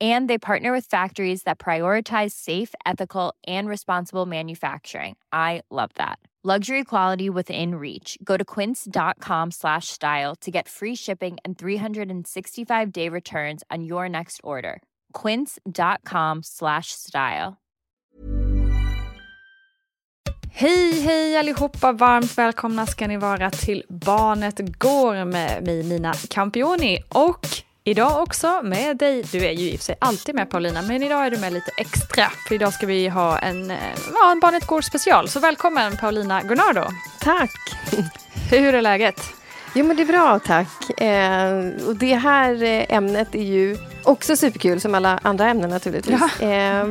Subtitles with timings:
[0.00, 5.16] And they partner with factories that prioritize safe, ethical, and responsible manufacturing.
[5.32, 6.18] I love that.
[6.42, 8.16] Luxury quality within reach.
[8.24, 14.08] Go to quince.com slash style to get free shipping and 365 day returns on your
[14.08, 14.80] next order.
[15.12, 17.58] Quince.com slash style.
[20.52, 21.92] Hej, hej allihopa!
[21.92, 27.46] Varmt välkomna ska ni vara till Barnet Går med mig Nina Campioni och
[27.84, 29.22] Idag också med dig.
[29.32, 31.52] Du är ju i och för sig alltid med Paulina, men idag är du med
[31.52, 32.24] lite extra.
[32.48, 33.72] För idag ska vi ha en,
[34.14, 35.28] ja, en Barnet Går special.
[35.28, 36.84] Så välkommen Paulina Gunnardo.
[37.20, 37.50] Tack!
[38.50, 39.20] Hur är läget?
[39.74, 41.00] Jo men det är bra tack.
[41.00, 46.20] Eh, och det här eh, ämnet är ju också superkul som alla andra ämnen naturligtvis.
[46.40, 46.46] Ja.
[46.46, 46.86] Eh,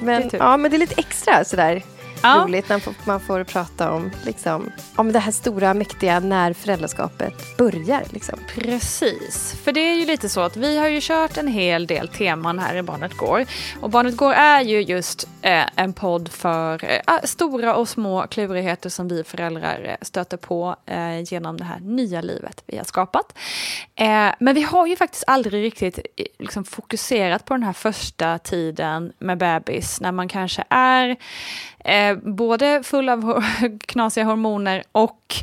[0.00, 1.82] men, ja, men det är lite extra sådär
[2.26, 2.44] Ja.
[2.44, 8.02] roligt när man får prata om, liksom, om det här stora mäktiga när föräldraskapet börjar.
[8.10, 8.38] Liksom.
[8.54, 12.08] Precis, för det är ju lite så att vi har ju kört en hel del
[12.08, 13.46] teman här i Barnet Går.
[13.80, 18.90] Och Barnet Går är ju just eh, en podd för eh, stora och små klurigheter
[18.90, 23.38] som vi föräldrar eh, stöter på eh, genom det här nya livet vi har skapat.
[23.94, 25.98] Eh, men vi har ju faktiskt aldrig riktigt
[26.38, 31.16] liksom, fokuserat på den här första tiden med bebis när man kanske är
[31.86, 33.44] eh, både full av
[33.86, 35.34] knasiga hormoner och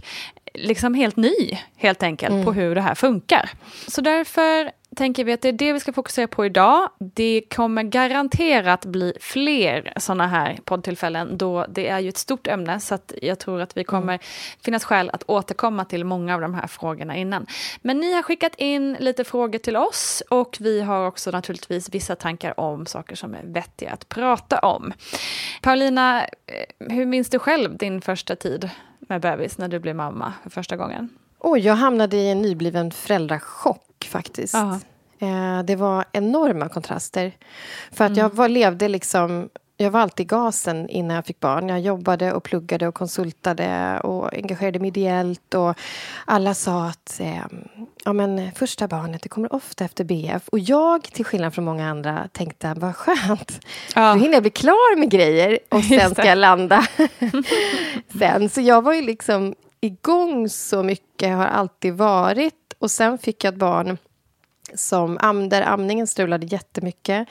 [0.53, 3.49] liksom helt ny, helt enkelt, på hur det här funkar.
[3.87, 6.89] Så därför tänker vi att det är det vi ska fokusera på idag.
[6.99, 12.79] Det kommer garanterat bli fler sådana här poddtillfällen då det är ju ett stort ämne
[12.79, 14.19] så att jag tror att vi kommer
[14.61, 17.47] finnas skäl att återkomma till många av de här frågorna innan.
[17.81, 22.15] Men ni har skickat in lite frågor till oss och vi har också naturligtvis vissa
[22.15, 24.93] tankar om saker som är vettiga att prata om.
[25.61, 26.27] Paulina, eh,
[26.89, 30.77] hur minns du själv din första tid med bebis när du blev mamma för första
[30.77, 31.09] gången?
[31.39, 34.53] Oj, jag hamnade i en nybliven föräldrachock faktiskt.
[34.53, 34.79] Ja.
[35.23, 37.31] Eh, det var enorma kontraster.
[37.91, 39.49] För att jag var, levde liksom...
[39.77, 41.69] Jag var alltid i gasen innan jag fick barn.
[41.69, 45.53] Jag jobbade och pluggade och konsultade och engagerade mig ideellt.
[45.53, 45.77] Och
[46.25, 47.45] alla sa att eh,
[48.05, 50.47] ja, men första barnet det kommer ofta efter BF.
[50.47, 53.65] Och jag, till skillnad från många andra, tänkte vad skönt.
[53.95, 54.13] Ja.
[54.13, 56.87] Då hinner jag bli klar med grejer och sen ska jag landa
[58.19, 58.49] sen.
[58.49, 62.73] Så jag var ju liksom igång så mycket, har alltid varit.
[62.79, 63.97] Och sen fick jag ett barn
[64.75, 67.27] som am, där amningen strulade jättemycket.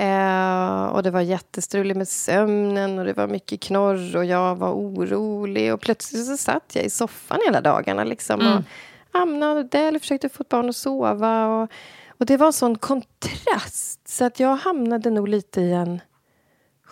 [0.00, 4.72] Eh, och det var jättestruligt med sömnen och det var mycket knorr och jag var
[4.72, 5.74] orolig.
[5.74, 8.40] Och plötsligt så satt jag i soffan hela dagarna liksom.
[8.40, 8.62] Och,
[9.20, 11.46] amnade eller försökte få ett barn att sova.
[11.46, 11.70] Och,
[12.08, 14.08] och det var en sån kontrast.
[14.08, 16.00] Så att jag hamnade nog lite i en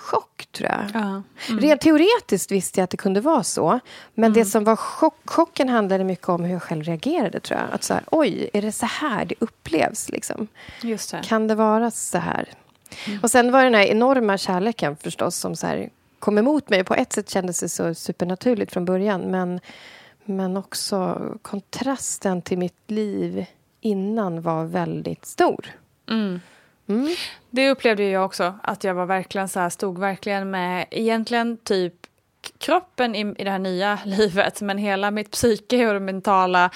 [0.01, 0.85] chock, tror jag.
[0.95, 1.23] Ja.
[1.49, 1.61] Mm.
[1.61, 3.81] Rent teoretiskt visste jag att det kunde vara så.
[4.15, 4.33] Men mm.
[4.33, 7.75] det som var chock, chocken handlade mycket om hur jag själv reagerade, tror jag.
[7.75, 10.09] Att så här, oj, är det så här det upplevs?
[10.09, 10.49] Liksom?
[10.83, 11.23] Just det.
[11.25, 12.49] Kan det vara så här?
[13.07, 13.21] Mm.
[13.23, 16.85] Och sen var det den här enorma kärleken förstås som så här, kom emot mig.
[16.85, 19.21] På ett sätt kändes det så supernaturligt från början.
[19.21, 19.61] Men,
[20.25, 23.47] men också kontrasten till mitt liv
[23.81, 25.67] innan var väldigt stor.
[26.11, 26.41] Mm.
[26.91, 27.15] Mm.
[27.51, 31.95] Det upplevde jag också, att jag var verkligen så här, stod verkligen med egentligen typ
[32.59, 36.71] kroppen i, i det här nya livet, men hela mitt psyke och det mentala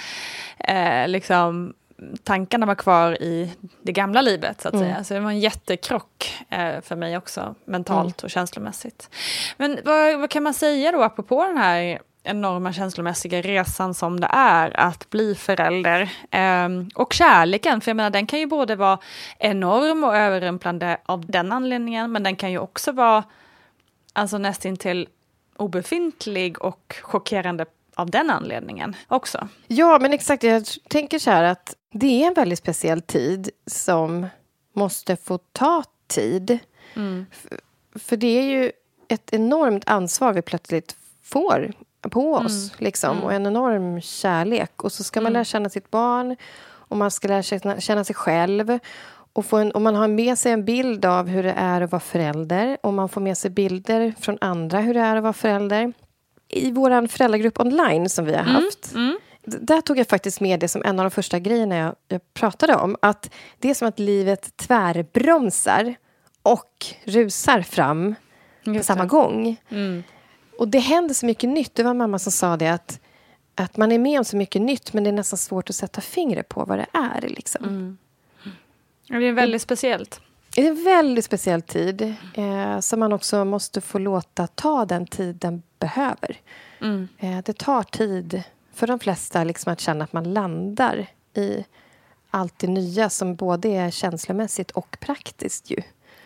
[0.59, 1.75] eh, liksom,
[2.23, 3.51] tankarna var kvar i
[3.83, 4.61] det gamla livet.
[4.61, 4.87] så att mm.
[4.87, 5.05] säga.
[5.05, 8.27] Så det var en jättekrock eh, för mig också, mentalt mm.
[8.27, 9.11] och känslomässigt.
[9.57, 14.29] Men vad, vad, kan man säga då, apropå den här enorma känslomässiga resan som det
[14.31, 16.11] är att bli förälder.
[16.31, 18.99] Eh, och kärleken, för jag menar den kan ju både vara
[19.39, 23.25] enorm och överrumplande av den anledningen, men den kan ju också vara
[24.13, 25.09] alltså nästintill
[25.57, 29.49] obefintlig och chockerande av den anledningen också.
[29.67, 30.43] Ja, men exakt.
[30.43, 34.27] Jag tänker så här att det är en väldigt speciell tid som
[34.73, 36.59] måste få ta tid.
[36.95, 37.27] Mm.
[37.95, 38.73] För det är ju
[39.09, 41.73] ett enormt ansvar vi plötsligt får
[42.09, 42.71] på oss.
[42.71, 42.85] Mm.
[42.85, 43.25] Liksom, mm.
[43.25, 44.85] Och en enorm kärlek.
[44.85, 45.33] Och så ska man mm.
[45.33, 46.37] lära känna sitt barn
[46.67, 48.79] och man ska lära känna, känna sig själv.
[49.33, 51.93] Och, få en, och man har med sig en bild av hur det är att
[51.93, 55.33] vara förälder och man får med sig bilder från andra hur det är att vara
[55.33, 55.93] förälder.
[56.49, 58.55] I vår föräldragrupp online som vi har mm.
[58.55, 59.19] haft mm.
[59.47, 62.77] Där tog jag faktiskt med det som en av de första grejerna jag, jag pratade
[62.77, 62.97] om.
[63.03, 65.95] Att Det är som att livet tvärbromsar
[66.43, 68.15] och rusar fram
[68.65, 69.57] på samma gång.
[69.69, 70.03] Mm.
[70.59, 71.75] Och det händer så mycket nytt.
[71.75, 73.01] Det var mamma som sa det att,
[73.55, 76.01] att man är med om så mycket nytt men det är nästan svårt att sätta
[76.01, 77.21] fingret på vad det är.
[77.21, 77.65] Liksom.
[77.65, 77.99] Mm.
[79.09, 80.21] Det är väldigt speciellt.
[80.55, 85.07] Det är en väldigt speciell tid eh, som man också måste få låta ta den
[85.07, 86.37] tid den behöver.
[86.81, 87.09] Mm.
[87.19, 88.43] Eh, det tar tid
[88.75, 91.65] för de flesta liksom, att känna att man landar i
[92.31, 95.71] allt det nya som både är känslomässigt och praktiskt.
[95.71, 95.83] Ju.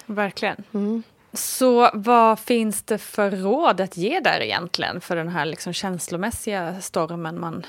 [0.07, 0.65] Verkligen.
[0.75, 1.03] Mm.
[1.33, 6.81] Så vad finns det för råd att ge där egentligen för den här liksom känslomässiga
[6.81, 7.67] stormen man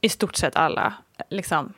[0.00, 0.94] i stort sett alla
[1.30, 1.72] liksom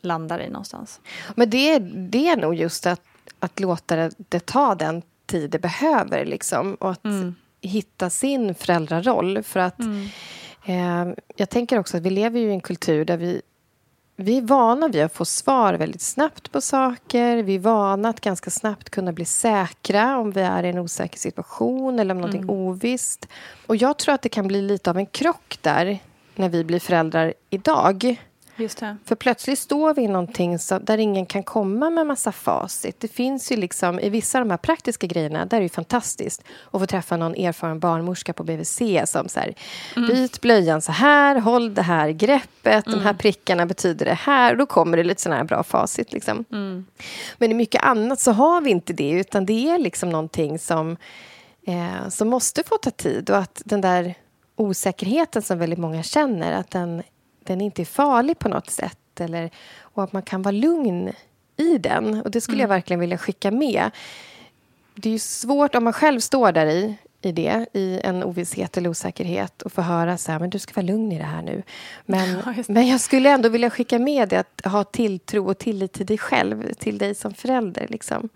[0.00, 1.00] landar i någonstans?
[1.34, 3.02] Men det, det är nog just att,
[3.40, 7.34] att låta det, det ta den tid det behöver liksom, och att mm.
[7.60, 9.42] hitta sin föräldraroll.
[9.42, 10.08] För att mm.
[10.64, 13.42] eh, Jag tänker också att vi lever i en kultur där vi
[14.16, 17.42] vi är vana vid att få svar väldigt snabbt på saker.
[17.42, 21.18] Vi är vana att ganska snabbt kunna bli säkra om vi är i en osäker
[21.18, 22.56] situation eller om någonting mm.
[22.56, 23.28] ovisst.
[23.66, 25.98] Och jag tror att det kan bli lite av en krock där
[26.34, 28.22] när vi blir föräldrar idag.
[29.04, 33.00] För plötsligt står vi i någonting så, där ingen kan komma med massa facit.
[33.00, 36.42] Det finns ju liksom, I vissa av de här praktiska grejerna där är det fantastiskt
[36.70, 39.54] att få träffa någon erfaren barnmorska på BVC som så här,
[39.96, 40.08] mm.
[40.08, 42.98] byt blöjan så här, håll det här greppet, mm.
[42.98, 43.18] de här mm.
[43.18, 44.52] prickarna betyder det här.
[44.52, 46.12] Och då kommer det lite sådana här bra facit.
[46.12, 46.44] Liksom.
[46.52, 46.86] Mm.
[47.38, 50.96] Men i mycket annat så har vi inte det, utan det är liksom någonting som,
[51.66, 53.30] eh, som måste få ta tid.
[53.30, 54.14] Och att den där
[54.56, 57.02] osäkerheten som väldigt många känner, att den
[57.46, 59.20] den inte är farlig på något sätt.
[59.20, 59.50] Eller,
[59.80, 61.12] och att man kan vara lugn
[61.56, 62.22] i den.
[62.22, 62.70] Och Det skulle mm.
[62.70, 63.90] jag verkligen vilja skicka med.
[64.94, 68.90] Det är svårt om man själv står där i, i det, i en ovisshet eller
[68.90, 71.62] osäkerhet och får höra så här, men du ska vara lugn i det här nu.
[72.06, 75.92] Men, ja, men jag skulle ändå vilja skicka med det att ha tilltro och tillit
[75.92, 77.86] till dig själv, till dig som förälder.
[77.88, 78.28] Liksom.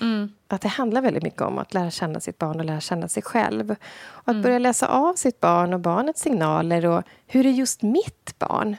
[0.00, 0.28] Mm.
[0.48, 3.22] Att det handlar väldigt mycket om att lära känna sitt barn och lära känna sig
[3.22, 3.70] själv.
[3.70, 4.42] Och att mm.
[4.42, 8.76] börja läsa av sitt barn och barnets signaler och hur är just mitt barn?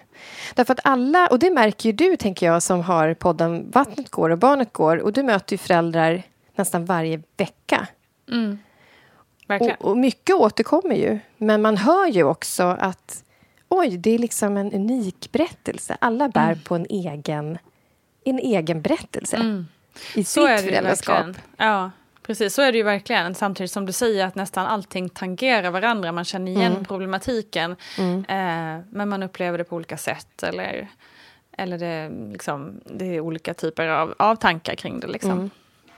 [0.55, 4.29] Därför att alla, och det märker ju du tänker jag som har podden Vattnet går
[4.29, 6.23] och barnet går och du möter ju föräldrar
[6.55, 7.87] nästan varje vecka.
[8.31, 8.59] Mm.
[9.47, 13.23] Och, och mycket återkommer ju, men man hör ju också att
[13.69, 15.97] oj, det är liksom en unik berättelse.
[16.01, 16.59] Alla bär mm.
[16.59, 17.57] på en egen,
[18.23, 19.65] en egen berättelse.
[20.15, 21.25] I så sitt föräldraskap.
[21.57, 21.91] Ja,
[22.23, 22.53] precis.
[22.53, 23.35] Så är det ju verkligen.
[23.35, 26.11] Samtidigt som du säger att nästan allting tangerar varandra.
[26.11, 26.85] Man känner igen mm.
[26.85, 27.75] problematiken.
[27.97, 28.19] Mm.
[28.19, 30.43] Eh, men man upplever det på olika sätt.
[30.43, 30.87] Eller,
[31.57, 35.07] eller det, liksom, det är olika typer av, av tankar kring det.
[35.07, 35.31] Liksom.
[35.31, 35.49] Mm.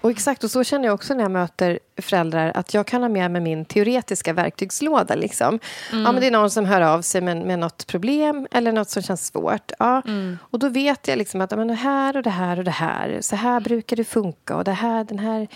[0.02, 3.10] Och exakt, och så känner jag också när jag möter föräldrar att jag kan ha
[3.10, 5.16] med mig min teoretiska verktygslåda.
[5.16, 5.60] Liksom.
[5.92, 6.04] Mm.
[6.04, 8.90] Ja, men det är någon som hör av sig med, med något problem eller något
[8.90, 9.72] som känns svårt.
[9.80, 10.02] Ja.
[10.08, 10.38] Mm.
[10.42, 13.18] Och då vet jag liksom att men det här och det här och det här,
[13.22, 15.48] så här brukar det funka och det här, den här,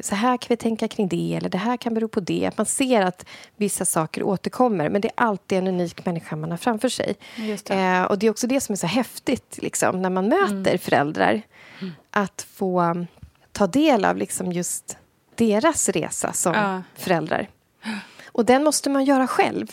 [0.00, 2.46] så här kan vi tänka kring det eller det här kan bero på det.
[2.46, 6.50] Att man ser att vissa saker återkommer men det är alltid en unik människa man
[6.50, 7.14] har framför sig.
[7.36, 7.70] Det.
[7.70, 10.78] Eh, och det är också det som är så häftigt liksom, när man möter mm.
[10.78, 11.42] föräldrar.
[11.80, 11.92] Mm.
[12.10, 13.06] Att få
[13.54, 14.96] ta del av liksom just
[15.34, 16.82] deras resa som ja.
[16.94, 17.48] föräldrar.
[18.26, 19.66] Och den måste man göra själv.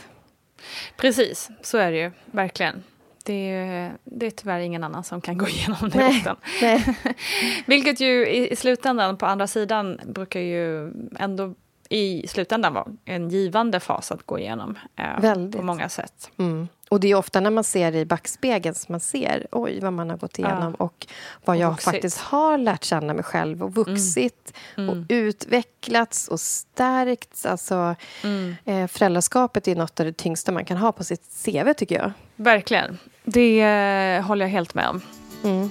[0.98, 2.84] Precis, så är det ju verkligen.
[3.24, 6.24] Det är, det är tyvärr ingen annan som kan gå igenom det nej,
[6.62, 6.96] nej.
[7.66, 11.54] Vilket ju i, i slutändan, på andra sidan, brukar ju ändå
[11.90, 16.32] i slutändan vara en givande fas att gå igenom eh, på många sätt.
[16.38, 16.68] Mm.
[16.92, 20.10] Och det är ofta när man ser i backspegeln som man ser oj vad man
[20.10, 20.86] har gått igenom ja.
[20.86, 21.08] och
[21.46, 21.86] vad jag vuxit.
[21.86, 24.90] faktiskt har lärt känna mig själv och vuxit mm.
[24.90, 25.06] och mm.
[25.10, 27.46] utvecklats och stärkts.
[27.46, 28.56] Alltså, mm.
[28.66, 32.12] eh, föräldraskapet är något av det tyngsta man kan ha på sitt CV tycker jag.
[32.36, 32.98] Verkligen.
[33.24, 35.02] Det eh, håller jag helt med om.
[35.44, 35.70] Mm.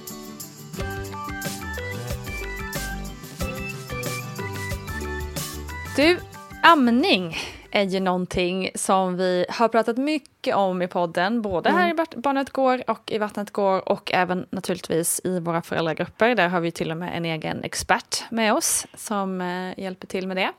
[5.95, 6.19] Du,
[6.63, 7.37] amning
[7.71, 11.81] är ju någonting som vi har pratat mycket om i podden, både mm.
[11.81, 16.35] här i Barnet Går och i Vattnet Går och även naturligtvis i våra föräldragrupper.
[16.35, 20.27] Där har vi till och med en egen expert med oss som eh, hjälper till
[20.27, 20.51] med det.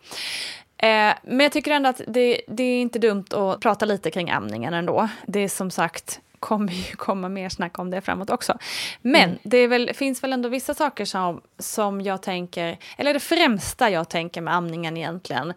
[0.87, 4.31] Eh, men jag tycker ändå att det, det, är inte dumt att prata lite kring
[4.31, 5.09] amningen ändå.
[5.27, 8.59] Det är som sagt kommer ju komma mer snack om det framåt också.
[9.03, 9.39] Men mm.
[9.43, 14.09] det väl, finns väl ändå vissa saker som, som jag tänker, eller det främsta jag
[14.09, 15.55] tänker med amningen egentligen,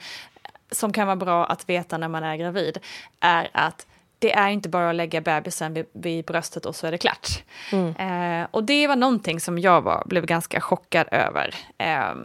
[0.76, 2.78] som kan vara bra att veta när man är gravid,
[3.20, 3.86] är att
[4.20, 7.44] det är inte bara att lägga bebisen vid, vid bröstet och så är det klart.
[7.72, 7.96] Mm.
[8.42, 12.16] Eh, och det var någonting som jag var, blev ganska chockad över eh,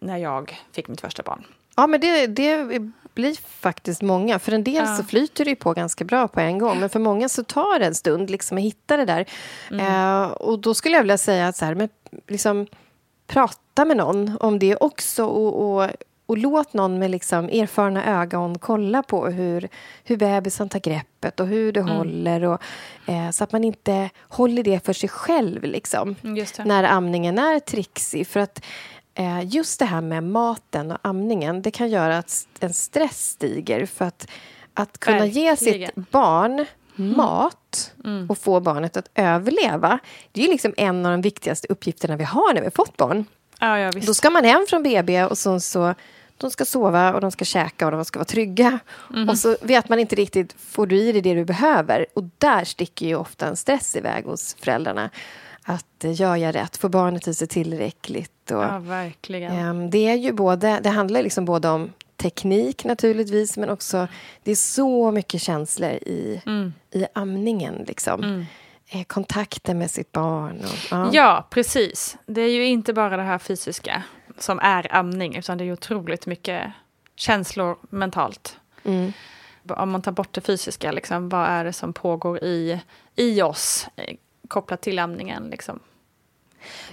[0.00, 1.44] när jag fick mitt första barn.
[1.76, 2.66] Ja, men det, det
[3.14, 4.38] blir faktiskt många.
[4.38, 4.96] För en del ja.
[4.96, 6.80] så flyter det på ganska bra på en gång.
[6.80, 9.26] Men för många så tar det en stund liksom att hitta det där.
[9.70, 9.86] Mm.
[9.86, 11.88] Eh, och då skulle jag vilja säga att så här, men
[12.28, 12.66] liksom,
[13.26, 15.24] prata med någon om det också.
[15.24, 15.90] Och, och,
[16.26, 19.68] och låt någon med liksom erfarna ögon kolla på hur,
[20.04, 21.96] hur bebisen tar greppet och hur det mm.
[21.96, 22.44] håller.
[22.44, 22.62] Och,
[23.06, 26.16] eh, så att man inte håller det för sig själv liksom,
[26.64, 28.26] när amningen är trixig.
[28.26, 28.64] För att
[29.18, 33.86] Eh, just det här med maten och amningen det kan göra att en stress stiger.
[33.86, 34.28] För att,
[34.74, 35.44] att kunna Verkligen.
[35.44, 36.66] ge sitt barn
[36.98, 37.16] mm.
[37.16, 38.30] mat mm.
[38.30, 39.98] och få barnet att överleva
[40.32, 43.24] det är liksom en av de viktigaste uppgifterna vi har när vi har fått barn.
[43.60, 45.94] Ja, ja, Då ska man hem från BB och så, så
[46.38, 48.78] de ska sova och de ska käka och de ska vara trygga.
[49.10, 49.28] Mm.
[49.28, 52.06] Och så vet man inte riktigt, får du i dig det du behöver?
[52.14, 55.10] Och där sticker ju ofta en stress iväg hos föräldrarna
[55.62, 56.76] att eh, gör jag rätt?
[56.76, 58.50] Får barnet i sig tillräckligt?
[58.50, 59.82] Och, ja, verkligen.
[59.82, 64.08] Eh, det, är ju både, det handlar liksom både om teknik naturligtvis men också
[64.42, 66.72] det är så mycket känslor i, mm.
[66.90, 67.84] i amningen.
[67.86, 68.22] Liksom.
[68.24, 68.44] Mm.
[68.88, 70.60] Eh, kontakten med sitt barn.
[70.60, 71.10] Och, ja.
[71.12, 72.16] ja, precis.
[72.26, 74.02] Det är ju inte bara det här fysiska
[74.38, 76.72] som är amning utan det är otroligt mycket
[77.14, 78.58] känslor mentalt.
[78.84, 79.12] Mm.
[79.68, 82.80] Om man tar bort det fysiska, liksom, vad är det som pågår i,
[83.16, 83.88] i oss
[84.48, 85.48] kopplat till amningen.
[85.50, 85.80] Liksom.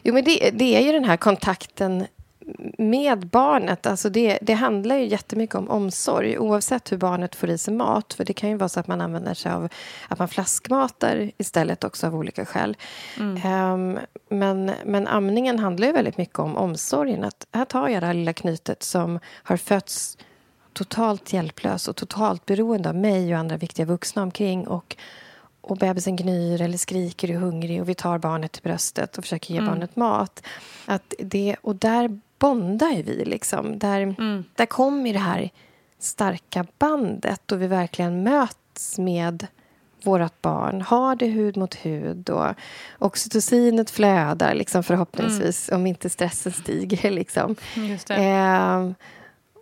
[0.03, 2.07] Jo, men det, det, är ju den här kontakten
[2.77, 3.85] med barnet.
[3.85, 8.13] Alltså det, det handlar ju jättemycket om omsorg oavsett hur barnet får i sig mat.
[8.13, 9.69] För Det kan ju vara så att man använder sig av
[10.07, 12.77] att man flaskmatar istället också av olika skäl.
[13.19, 13.63] Mm.
[13.73, 17.23] Um, men, men amningen handlar ju väldigt mycket om omsorgen.
[17.23, 20.17] Att här tar jag det här lilla knytet som har fötts
[20.73, 24.67] totalt hjälplös och totalt beroende av mig och andra viktiga vuxna omkring.
[24.67, 24.97] Och
[25.63, 29.23] och bebisen gnyr eller skriker och är hungrig och vi tar barnet till bröstet och
[29.23, 29.71] försöker ge mm.
[29.71, 30.43] barnet mat.
[30.85, 33.25] Att det, och där bondar ju vi.
[33.25, 33.79] Liksom.
[33.79, 34.43] Där, mm.
[34.55, 35.49] där kommer det här
[35.99, 39.47] starka bandet och vi verkligen möts med
[40.03, 42.55] vårt barn, har det hud mot hud och
[42.99, 45.81] oxytocinet flödar liksom förhoppningsvis mm.
[45.81, 47.11] om inte stressen stiger.
[47.11, 47.55] Liksom.
[48.09, 48.91] Eh,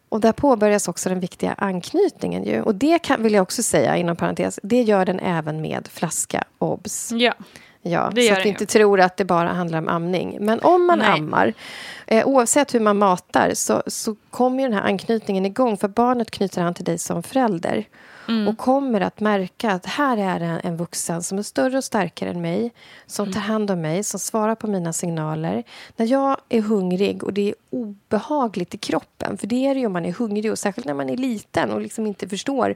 [0.10, 2.44] och där påbörjas också den viktiga anknytningen.
[2.44, 2.62] Ju.
[2.62, 6.44] Och det kan, vill jag också säga, inom parentes, det gör den även med flaska
[6.58, 7.12] obs.
[7.12, 7.34] Ja.
[7.82, 10.38] Ja, så att vi inte tror att det bara handlar om amning.
[10.42, 11.20] Men om man Nej.
[11.20, 11.54] ammar,
[12.08, 15.78] eh, oavsett hur man matar så, så kommer den här anknytningen igång.
[15.78, 17.86] För barnet knyter an till dig som förälder.
[18.28, 18.48] Mm.
[18.48, 22.30] Och kommer att märka att här är en, en vuxen som är större och starkare
[22.30, 22.72] än mig.
[23.08, 23.34] Som mm.
[23.34, 25.64] tar hand om mig, som svarar på mina signaler.
[25.98, 29.38] När jag är hungrig och det är obehagligt i kroppen.
[29.38, 31.72] För det är det ju om man är hungrig och särskilt när man är liten
[31.72, 32.76] och liksom inte förstår.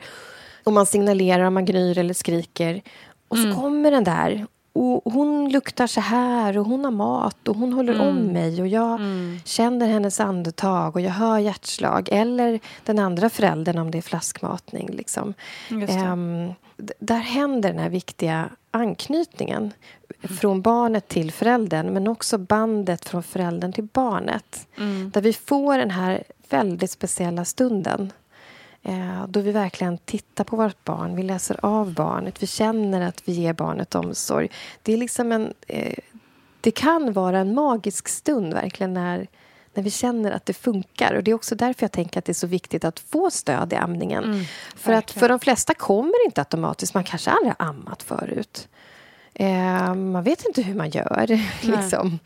[0.64, 2.82] Om man signalerar, om man gnyr eller skriker.
[3.28, 3.56] Och så mm.
[3.56, 7.94] kommer den där och hon luktar så här och hon har mat och hon håller
[7.94, 8.08] Mm.
[8.08, 9.00] om mig och jag
[9.46, 12.10] känner hennes andetag och jag hör hjärtslag.
[12.12, 14.90] Eller den andra föräldern om det är flaskmatning.
[14.94, 15.34] Liksom.
[16.78, 19.74] D- där händer den här viktiga anknytningen
[20.40, 24.68] från barnet till föräldern men också bandet från föräldern till barnet.
[24.78, 25.10] Mm.
[25.14, 28.12] Där vi får den här väldigt speciella stunden
[29.28, 33.32] då vi verkligen tittar på vårt barn, vi läser av barnet, vi känner att vi
[33.32, 34.50] ger barnet omsorg.
[34.82, 35.54] Det är liksom en...
[35.68, 35.98] Eh,
[36.62, 39.28] det kan vara en magisk stund verkligen när,
[39.74, 41.14] när vi känner att det funkar.
[41.14, 43.74] Och Det är också därför jag tänker att det är så viktigt att få stöd
[43.74, 44.24] i amningen.
[44.76, 46.94] för att Mm, för de flesta kommer inte automatiskt.
[46.94, 48.68] Man kanske aldrig har ammat förut.
[49.40, 51.40] Eh, man vet inte hur man gör.
[51.62, 52.20] liksom.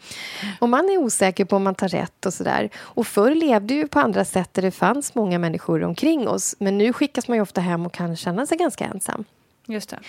[0.60, 2.70] Och man är osäker på om man tar rätt och sådär.
[2.78, 6.56] Och förr levde ju på andra sätt där det fanns många människor omkring oss.
[6.60, 9.24] Men nu skickas man ju ofta hem och kan känna sig ganska ensam.
[9.66, 10.00] Just det.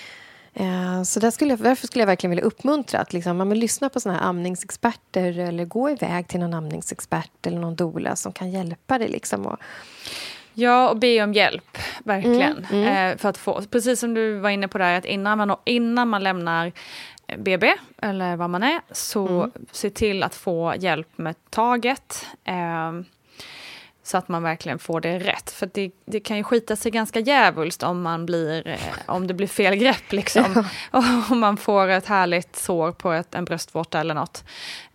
[0.54, 3.58] Eh, Så där skulle jag, därför skulle jag verkligen vilja uppmuntra att liksom, man vill
[3.58, 8.32] lyssna på såna här amningsexperter eller gå iväg till någon amningsexpert eller någon doula som
[8.32, 9.08] kan hjälpa dig.
[9.08, 9.56] Liksom, och,
[10.54, 12.66] Ja, och be om hjälp, verkligen.
[12.72, 15.56] Mm, Eh, för att få, precis som du var inne på där, att innan man,
[15.64, 16.72] innan man lämnar
[17.26, 19.50] eh, BB, eller vad man är, så Mm.
[19.72, 22.26] se till att få hjälp med taget.
[22.44, 22.92] Eh,
[24.02, 25.50] så att man verkligen får det rätt.
[25.50, 29.34] För det, det kan ju skita sig ganska djävulskt om, man blir, eh, om det
[29.34, 30.12] blir fel grepp.
[30.12, 30.64] Liksom.
[30.90, 34.44] Och om man får ett härligt sår på ett, en bröstvårta eller något.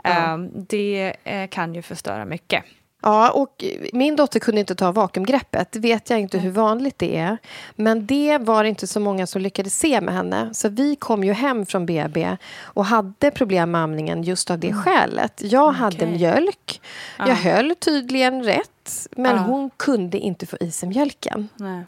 [0.03, 2.63] Eh, det eh, kan ju förstöra mycket.
[3.07, 5.71] Ja, och min dotter kunde inte ta vakuumgreppet.
[5.71, 7.37] Det vet jag inte hur vanligt det är.
[7.75, 10.49] Men det var inte så många som lyckades se med henne.
[10.53, 14.73] Så vi kom ju hem från BB och hade problem med amningen just av det
[14.73, 15.41] skälet.
[15.43, 16.81] Jag hade mjölk.
[17.17, 19.07] Jag höll tydligen rätt.
[19.11, 19.41] Men Ja.
[19.41, 21.49] hon kunde inte få i sig mjölken.
[21.55, 21.83] Nej.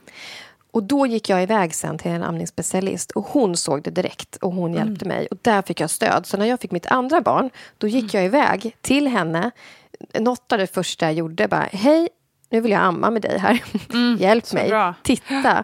[0.72, 4.52] Och då gick jag iväg sen till en amningsspecialist och hon såg det direkt och
[4.54, 5.28] hon hjälpte mig.
[5.32, 6.26] Och där fick jag stöd.
[6.26, 9.52] Så när jag fick mitt andra barn, då gick jag iväg till henne.
[10.20, 12.10] Något av det första jag gjorde bara, hej,
[12.50, 13.64] nu vill jag amma med dig här.
[14.20, 14.94] Hjälp mig, bra.
[15.04, 15.64] titta.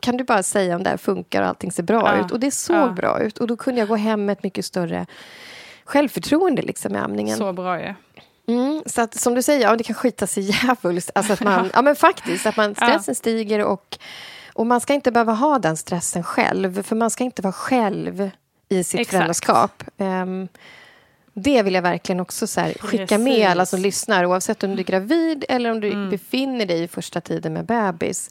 [0.00, 2.30] Kan du bara säga om det här funkar och allting ser bra Ja, ut?
[2.32, 2.92] Och det såg ja.
[2.92, 3.38] bra ut.
[3.38, 5.06] Och då kunde jag gå hem med ett mycket större
[5.84, 7.38] självförtroende liksom, i amningen.
[7.38, 7.94] Så bra ju.
[8.48, 11.10] Mm, så att, som du säger, ja, det kan skita sig djävulskt.
[11.14, 13.98] Alltså att man, ja, men faktiskt, att man, stressen stiger och,
[14.52, 16.82] och man ska inte behöva ha den stressen själv.
[16.82, 18.30] För man ska inte vara själv
[18.68, 19.10] i sitt Exakt.
[19.10, 19.84] föräldraskap.
[19.98, 20.48] Ehm,
[21.34, 24.26] det vill jag verkligen också så här, skicka med alla som lyssnar.
[24.26, 28.30] Oavsett om du är gravid eller om du befinner dig i första tiden med bebis.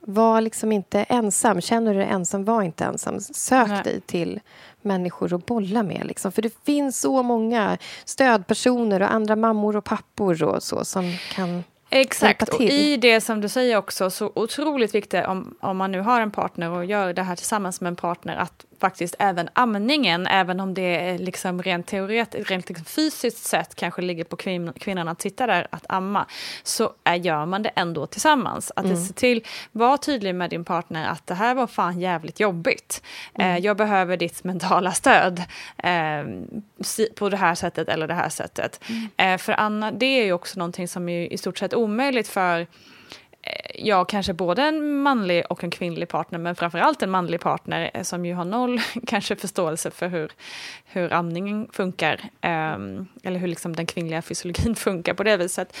[0.00, 1.60] Var liksom inte ensam.
[1.60, 3.20] Känner du dig ensam, var inte ensam.
[3.20, 3.82] Sök Nej.
[3.82, 4.40] dig till
[4.82, 6.06] människor att bolla med.
[6.06, 6.32] Liksom.
[6.32, 11.64] För det finns så många stödpersoner och andra mammor och pappor och så som kan
[11.90, 16.00] Exakt, och i det som du säger också, så otroligt viktigt om, om man nu
[16.00, 20.26] har en partner och gör det här tillsammans med en partner, att faktiskt även amningen,
[20.26, 25.08] även om det liksom rent teoretiskt, rent liksom fysiskt sett kanske ligger på kvin, kvinnan
[25.08, 26.26] att sitta där att amma,
[26.62, 28.72] så är, gör man det ändå tillsammans.
[28.76, 28.96] Att Mm.
[28.96, 33.02] se till, var tydlig med din partner att det här var fan jävligt jobbigt.
[33.34, 33.50] Mm.
[33.56, 35.42] Eh, jag behöver ditt mentala stöd
[35.78, 36.24] eh,
[37.16, 38.80] på det här sättet eller det här sättet.
[38.88, 39.08] Mm.
[39.34, 42.60] Eh, för Anna, det är ju också någonting som är i stort sett omöjligt för
[42.60, 42.66] eh,
[43.74, 48.02] ja, kanske både en manlig och en kvinnlig partner, men framförallt en manlig partner eh,
[48.02, 50.32] som ju har noll kanske förståelse för hur,
[50.84, 55.76] hur amningen funkar, ehm, eller hur liksom den kvinnliga fysiologin funkar på det viset.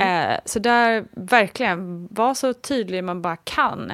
[0.00, 3.92] Eh, så där, verkligen, var så tydlig man bara kan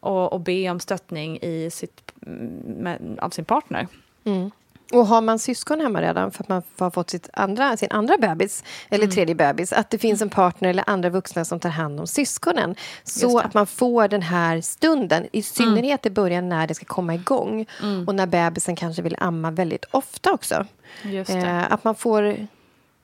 [0.00, 3.86] och, och be om stöttning i sitt, mm, med, av sin partner.
[4.92, 8.16] Och har man syskon hemma redan för att man har fått sitt andra, sin andra
[8.18, 9.14] bebis eller Mm.
[9.14, 12.74] tredje bebis, att det finns en partner eller andra vuxna som tar hand om syskonen.
[13.04, 17.14] Så att man får den här stunden, i synnerhet i början när det ska komma
[17.14, 17.66] igång
[18.06, 20.66] och när bebisen kanske vill amma väldigt ofta också.
[21.44, 22.46] Eh, att man får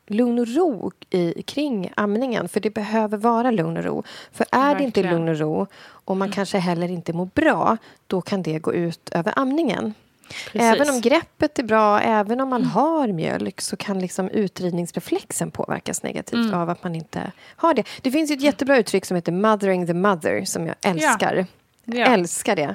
[0.06, 4.02] lugn och ro i, kring amningen, för det behöver vara lugn och ro.
[4.32, 5.26] För är det inte Verkligen.
[5.26, 9.08] lugn och ro och man kanske heller inte mår bra, då kan det gå ut
[9.12, 9.94] över amningen.
[10.28, 10.54] Precis.
[10.54, 10.74] Mm.
[10.74, 16.02] Även om greppet är bra, även om man har mjölk så kan liksom utridningsreflexen påverkas
[16.02, 16.54] negativt Mm.
[16.54, 17.84] av att man inte har det.
[18.02, 21.46] Det finns ett jättebra uttryck som heter mothering the mother som jag älskar.
[21.84, 22.06] Ja.
[22.06, 22.74] Älskar det.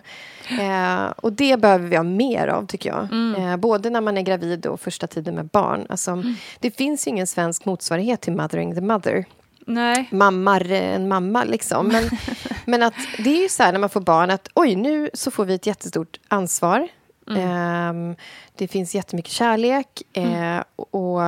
[0.63, 3.07] Eh, och det behöver vi ha mer av, tycker jag.
[3.11, 3.43] Mm.
[3.47, 5.85] Eh, både när man är gravid och första tiden med barn.
[5.89, 6.23] Alltså,
[6.59, 9.25] Det finns ju ingen svensk motsvarighet till mothering the mother
[9.65, 11.43] Nej, mammar en mamma.
[11.43, 11.87] Liksom.
[11.87, 12.09] Men,
[12.65, 15.31] men att det är ju så här när man får barn att oj, nu så
[15.31, 16.87] får vi ett jättestort ansvar.
[17.37, 18.15] Ehm,
[18.55, 21.21] det finns jättemycket kärlek eh, och,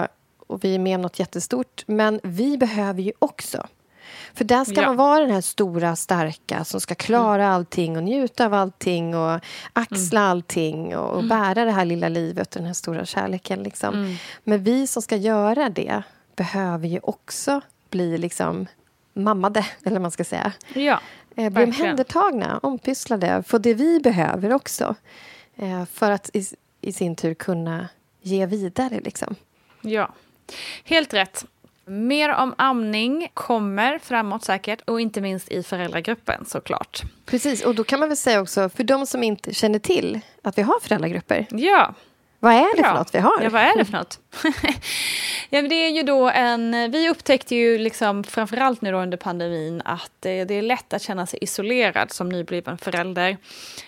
[0.48, 1.84] och vi är med om något jättestort.
[1.88, 3.68] Men vi behöver ju också
[4.34, 4.88] För där ska Ja.
[4.88, 9.40] man vara den här stora, starka som ska klara allting och njuta av allting och
[9.74, 13.64] axla allting och, och bära det här lilla livet och den här stora kärleken.
[13.64, 14.18] Liksom.
[14.44, 16.04] Men vi som ska göra det
[16.36, 18.68] behöver ju också bli liksom
[19.14, 20.54] mammade, eller vad man ska säga.
[20.74, 21.00] Ja,
[21.36, 24.96] Eh, bli omhändertagna, ompysslade, få det vi behöver också.
[25.62, 26.46] Eh, för att i,
[26.82, 27.90] i sin tur kunna
[28.22, 29.00] ge vidare.
[29.00, 29.36] Liksom.
[29.82, 30.14] ja.
[30.84, 31.46] Helt rätt.
[31.86, 37.02] Mer om amning kommer framåt säkert och inte minst i föräldragruppen såklart.
[37.26, 40.58] Precis, och då kan man väl säga också, för de som inte känner till att
[40.58, 41.94] vi har föräldragrupper, Ja,
[42.40, 42.92] vad är det Bra.
[42.92, 43.42] för något vi har?
[43.42, 44.20] Ja, vad är det för något?
[45.50, 46.92] ja, det är ju då en...
[46.92, 51.40] Vi upptäckte ju liksom framförallt nu under pandemin att det, är lätt att känna sig
[51.42, 53.38] isolerad som nybliven förälder.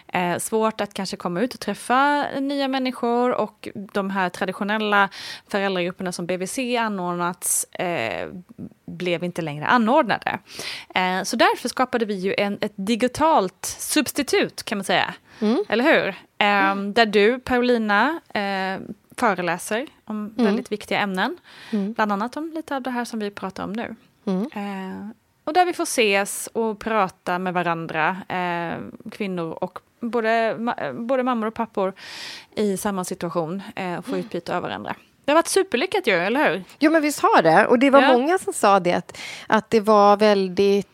[0.07, 5.09] Eh, svårt att kanske komma ut och träffa nya människor och de här traditionella
[5.47, 8.29] föräldragrupperna som BVC anordnats eh,
[8.85, 10.39] blev inte längre anordnade.
[10.95, 15.13] Eh, så därför skapade vi ju en, ett digitalt substitut kan man säga.
[15.69, 16.07] Eller hur?
[16.37, 18.79] Eh, Där du, Paulina, eh,
[19.17, 21.37] föreläser om väldigt viktiga ämnen.
[21.71, 23.95] Bland annat om lite av det här som vi pratar om nu.
[24.53, 25.09] Eh,
[25.43, 28.77] och där vi får ses och prata med varandra, eh,
[29.11, 31.93] kvinnor och både, ma- både mammor och pappor
[32.55, 34.95] i samma situation eh, och få utbyte av varandra.
[35.25, 36.63] Det har varit superlyckat ju, eller hur?
[36.79, 37.67] Jo, men visst har det.
[37.67, 38.13] Och det var Ja.
[38.17, 40.92] många som sa det, att, att det var väldigt eh,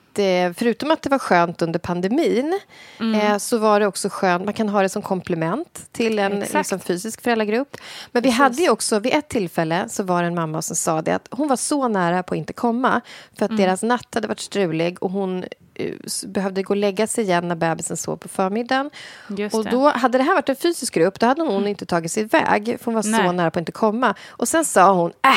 [0.57, 2.59] Förutom att det var skönt under pandemin
[2.99, 3.15] Mm.
[3.21, 6.79] eh, så var det också skönt, man kan ha det som komplement till en liksom,
[6.79, 7.77] fysisk föräldragrupp.
[8.11, 8.39] Men vi Precis.
[8.39, 11.27] hade ju också, vid ett tillfälle så var det en mamma som sa det att
[11.31, 13.01] hon var så nära på att inte komma
[13.37, 13.55] för Mm.
[13.55, 15.43] att deras natt hade varit strulig och hon
[15.75, 15.93] eh,
[16.27, 18.89] behövde gå och lägga sig igen när bebisen sov på förmiddagen.
[19.27, 19.39] Och.
[19.39, 19.71] Mm.
[19.71, 22.75] då hade det här varit en fysisk grupp, då hade hon inte tagit sig iväg
[22.79, 23.33] för hon var så Nej.
[23.33, 24.15] nära på att inte komma.
[24.29, 25.31] Och sen sa hon, äh,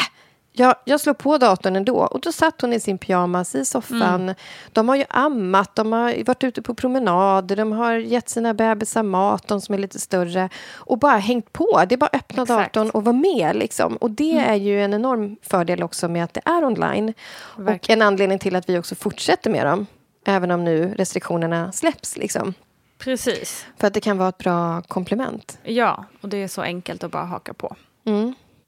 [0.52, 1.96] jag, jag slår på datorn ändå.
[1.96, 4.22] Och då satt hon i sin pyjamas i soffan.
[4.22, 4.34] Mm.
[4.72, 9.02] De har ju ammat, de har varit ute på promenader, de har gett sina bebisar
[9.02, 10.48] mat, de som är lite större.
[10.74, 11.82] Och bara hängt på.
[11.88, 12.74] Det är bara att öppna Exakt.
[12.74, 13.56] datorn och vara med.
[13.56, 13.96] Liksom.
[13.96, 17.14] Och det är ju en enorm fördel också med att det är online.
[17.32, 18.02] Och Verkligen.
[18.02, 19.86] en anledning till att vi också fortsätter med dem.
[20.26, 22.16] Även om nu restriktionerna släpps.
[22.16, 22.54] Liksom.
[22.98, 23.66] Precis.
[23.76, 25.58] För att det kan vara ett bra komplement.
[25.62, 27.76] Ja, och det är så enkelt att bara haka på.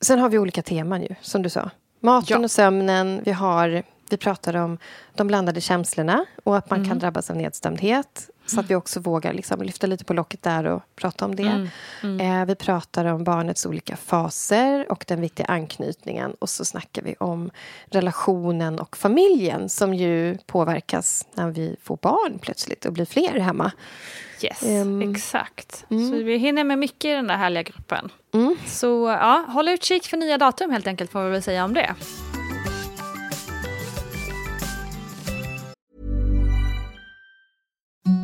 [0.04, 1.70] Sen har vi olika teman ju, som du sa.
[2.00, 2.44] Maten Ja.
[2.44, 3.20] och sömnen.
[3.24, 4.78] Vi, har, vi pratar om
[5.14, 6.88] de blandade känslorna och att man Mm.
[6.90, 8.30] kan drabbas av nedstämdhet.
[8.46, 11.68] Så att vi också vågar liksom lyfta lite på locket där och prata om det.
[12.02, 12.40] Mm.
[12.40, 16.34] Eh, vi pratar om barnets olika faser och den viktiga anknytningen.
[16.38, 17.50] Och så snackar vi om
[17.90, 23.72] relationen och familjen som ju påverkas när vi får barn plötsligt och blir fler hemma.
[24.44, 25.84] Yes, Ehm, exakt.
[25.88, 28.08] Så vi hinner med mycket i den där härliga gruppen.
[28.66, 31.94] Så ja, håll utkik för nya datum helt enkelt får vi väl säga om det.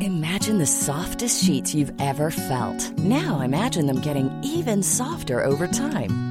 [0.01, 2.97] Imagine the softest sheets you've ever felt.
[2.99, 6.30] Now imagine them getting even softer over time.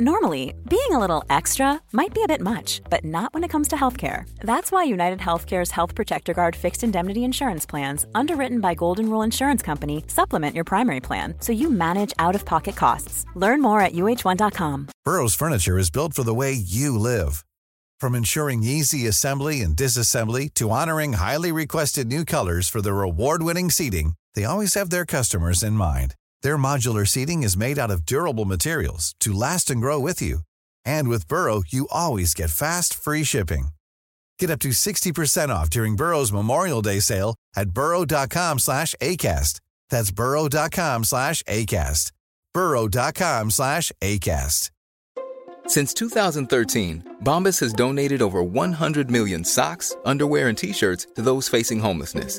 [0.00, 3.68] Normally, being a little extra might be a bit much, but not when it comes
[3.68, 4.28] to healthcare.
[4.40, 9.22] That's why United Healthcare's Health Protector Guard fixed indemnity insurance plans, underwritten by Golden Rule
[9.22, 13.24] Insurance Company, supplement your primary plan so you manage out of pocket costs.
[13.36, 14.88] Learn more at uh1.com.
[15.04, 17.44] Burrow's furniture is built for the way you live.
[18.00, 23.70] From ensuring easy assembly and disassembly to honoring highly requested new colors for their award-winning
[23.70, 26.16] seating, they always have their customers in mind.
[26.44, 30.40] Their modular seating is made out of durable materials to last and grow with you.
[30.84, 33.68] And with Burrow, you always get fast, free shipping.
[34.38, 39.60] Get up to 60% off during Burrow's Memorial Day sale at burrow.com slash ACAST.
[39.88, 42.12] That's burrow.com slash ACAST.
[42.52, 44.70] burrow.com slash ACAST.
[45.66, 51.48] Since 2013, Bombas has donated over 100 million socks, underwear, and t shirts to those
[51.48, 52.38] facing homelessness.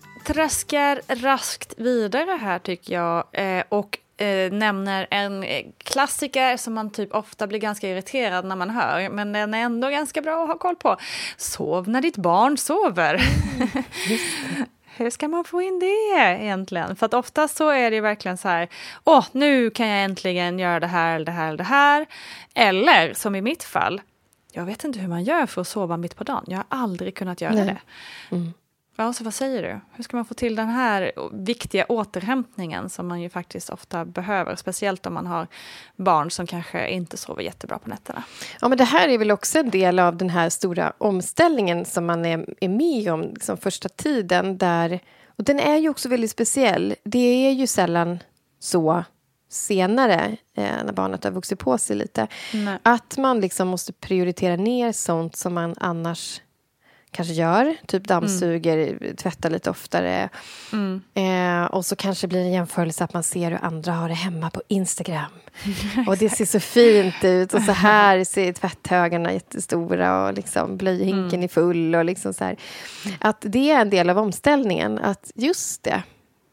[0.23, 5.45] traskar raskt vidare här tycker jag eh, och eh, nämner en
[5.77, 9.89] klassiker som man typ ofta blir ganska irriterad när man hör, men den är ändå
[9.89, 10.97] ganska bra att ha koll på.
[11.37, 13.13] Sov när ditt barn sover.
[13.13, 13.83] Mm,
[14.95, 16.95] Hur ska man få in det egentligen?
[16.95, 18.69] För att ofta så är det verkligen så här,
[19.03, 22.05] åh, nu kan jag äntligen göra det här, det här, det här.
[22.53, 24.01] Eller som i mitt fall,
[24.51, 26.43] jag vet inte hur man gör för att sova mitt på dagen.
[26.47, 27.65] Jag har aldrig kunnat göra Nej.
[27.65, 27.79] det.
[28.35, 28.53] Mm.
[28.95, 29.79] Ja, så vad säger du?
[29.91, 34.55] Hur ska man få till den här viktiga återhämtningen som man ju faktiskt ofta behöver,
[34.55, 35.47] speciellt om man har
[35.95, 38.23] barn som kanske inte sover jättebra på nätterna?
[38.61, 42.05] Ja, men det här är väl också en del av den här stora omställningen som
[42.05, 44.57] man är, är med om liksom första tiden.
[44.57, 46.95] Där, och den är ju också väldigt speciell.
[47.03, 48.19] Det är ju sällan
[48.59, 49.03] så
[49.49, 52.77] senare, eh, när barnet har vuxit på sig lite, Nej.
[52.83, 56.41] att man liksom måste prioritera ner sånt som man annars
[57.11, 57.75] kanske gör.
[57.87, 59.15] Typ dammsuger, mm.
[59.15, 60.29] tvättar lite oftare.
[60.73, 61.01] Mm.
[61.13, 64.15] Eh, och så kanske blir det en jämförelse att man ser hur andra har det
[64.15, 65.31] hemma på Instagram.
[66.07, 67.53] och det ser så fint ut.
[67.53, 71.43] Och så här ser tvätthögarna jättestora och liksom blöjhinken mm.
[71.43, 71.95] är full.
[71.95, 72.57] Och liksom så här.
[73.19, 74.99] Att det är en del av omställningen.
[74.99, 76.03] Att just det,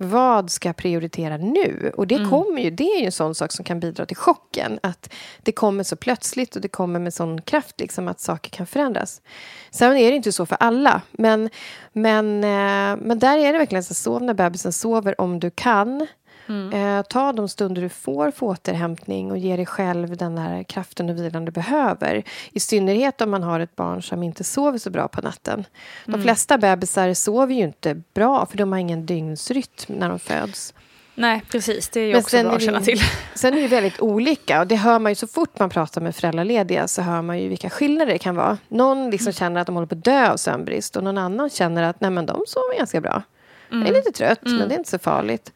[0.01, 1.93] vad ska jag prioritera nu?
[1.97, 2.31] Och det, mm.
[2.31, 4.79] kommer ju, det är ju en sån sak som kan bidra till chocken.
[4.83, 8.67] Att det kommer så plötsligt och det kommer med sån kraft liksom, att saker kan
[8.67, 9.23] förändras.
[9.71, 11.03] Sen är det inte så för alla.
[11.11, 11.51] Men,
[11.93, 16.07] men, eh, men där är det verkligen så sov när bebisen sover om du kan.
[16.49, 16.99] Mm.
[16.99, 21.11] Eh, ta de stunder du får för återhämtning och ge dig själv den där kraften
[21.11, 22.25] och vilan du behöver.
[22.53, 25.65] I synnerhet om man har ett barn som inte sover så bra på natten.
[26.05, 26.23] De mm.
[26.23, 30.75] flesta bebisar sover ju inte bra för de har ingen dygnsrytm när de föds.
[31.19, 31.89] Nej, precis.
[31.89, 33.01] Det är ju Men också bra att känna till.
[33.35, 34.61] Sen är det väldigt olika.
[34.61, 37.49] Och det hör man ju så fort man pratar med föräldralediga så hör man ju
[37.49, 38.59] vilka skillnader det kan vara.
[38.69, 39.33] Någon liksom mm.
[39.33, 42.11] känner att de håller på att dö av sömnbrist och någon annan känner att nej,
[42.11, 43.23] men de sover ganska bra.
[43.73, 43.87] Mm.
[43.87, 44.59] Jag är lite trött, mm.
[44.59, 45.53] men det är inte så farligt.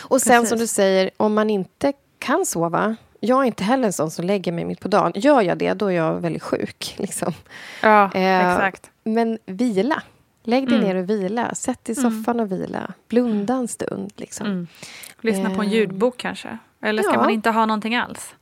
[0.00, 0.48] Och sen Precis.
[0.48, 4.24] som du säger, om man inte kan sova jag är inte heller en sån som
[4.24, 5.12] lägger mig mitt på dagen.
[5.14, 6.94] Gör jag det, då är jag väldigt sjuk.
[6.98, 7.32] Liksom.
[7.82, 8.90] Ja, eh, exakt.
[9.04, 10.02] Men vila.
[10.42, 10.88] Lägg dig mm.
[10.88, 11.54] ner och vila.
[11.54, 12.10] Sätt dig i mm.
[12.10, 12.92] soffan och vila.
[13.08, 14.12] Blunda en stund.
[14.16, 14.46] Liksom.
[14.46, 14.66] Mm.
[15.20, 16.58] Lyssna på en eh, ljudbok kanske?
[16.82, 17.20] Eller ska ja.
[17.20, 18.34] man inte ha någonting alls?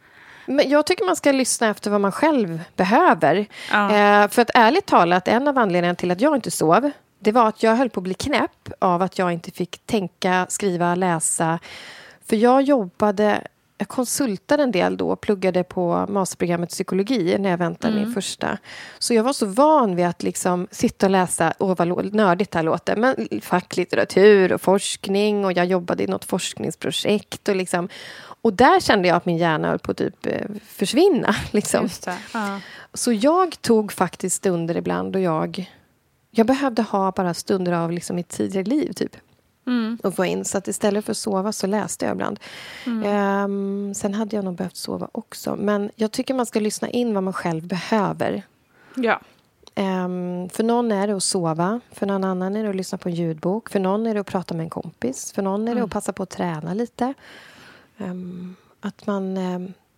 [0.46, 3.46] Men jag tycker man ska lyssna efter vad man själv behöver.
[3.72, 3.84] Ja.
[3.84, 6.90] Eh, för att ärligt talat, en av anledningarna till att jag inte sov
[7.24, 10.46] det var att jag höll på att bli knäpp av att jag inte fick tänka,
[10.48, 11.58] skriva, läsa.
[12.26, 13.46] För jag jobbade,
[13.78, 18.04] jag konsultade en del då, pluggade på masterprogrammet psykologi när jag väntade mm.
[18.04, 18.58] min första.
[18.98, 22.58] Så jag var så van vid att liksom sitta och läsa, åh vad nördigt det
[22.58, 27.48] här låter, men facklitteratur och forskning och jag jobbade i något forskningsprojekt.
[27.48, 27.88] Och, liksom,
[28.42, 31.34] och där kände jag att min hjärna höll på att typ eh, försvinna.
[31.50, 31.88] Liksom.
[32.32, 32.60] Ja.
[32.94, 35.70] Så jag tog faktiskt stunder ibland då jag
[36.34, 38.92] jag behövde ha bara stunder av liksom mitt tidigare liv.
[38.92, 39.16] typ.
[39.66, 39.98] Mm.
[40.02, 40.44] Och få in.
[40.44, 42.40] Så att istället för att sova så läste jag ibland.
[42.86, 43.44] Mm.
[43.44, 45.56] Um, sen hade jag nog behövt sova också.
[45.56, 48.42] Men jag tycker man ska lyssna in vad man själv behöver.
[48.94, 49.20] Ja.
[49.76, 53.08] Um, för någon är det att sova, för någon annan är det att lyssna på
[53.08, 53.70] en ljudbok.
[53.70, 55.32] För någon är det att prata med en kompis.
[55.32, 55.84] För någon är det mm.
[55.84, 57.14] att passa på att träna lite.
[57.98, 59.38] Um, att man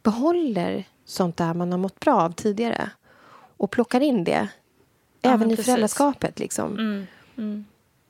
[0.03, 2.90] behåller sånt där man har mått bra av tidigare
[3.57, 4.49] och plockar in det
[5.27, 6.39] Även i föräldraskapet.
[6.39, 6.73] Liksom.
[6.73, 7.07] Mm.
[7.39, 7.65] Mm.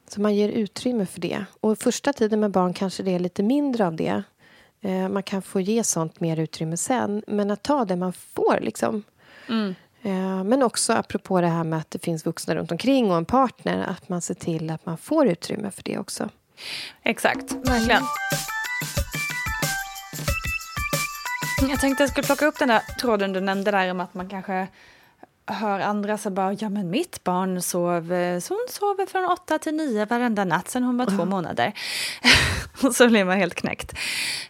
[0.09, 1.44] Så man ger utrymme för det.
[1.61, 4.22] Och första tiden med barn kanske det är lite mindre av det.
[4.81, 7.22] Eh, man kan få ge sånt mer utrymme sen.
[7.26, 8.59] Men att ta det man får.
[8.61, 9.02] Liksom.
[9.48, 9.74] Mm.
[10.02, 13.24] Eh, men också apropå det här med att det finns vuxna runt omkring och en
[13.24, 13.87] partner.
[13.87, 16.29] Att man ser till att man får utrymme för det också.
[17.02, 18.02] Exakt, verkligen.
[21.68, 24.29] Jag tänkte jag skulle plocka upp den där tråden du nämnde där om att man
[24.29, 24.68] kanske
[25.46, 28.09] hör andra så bara, ja men mitt barn sov,
[28.40, 31.72] så hon sover från åtta till nio varenda natt sen hon var två månader.
[32.82, 33.94] och så blir man helt knäckt.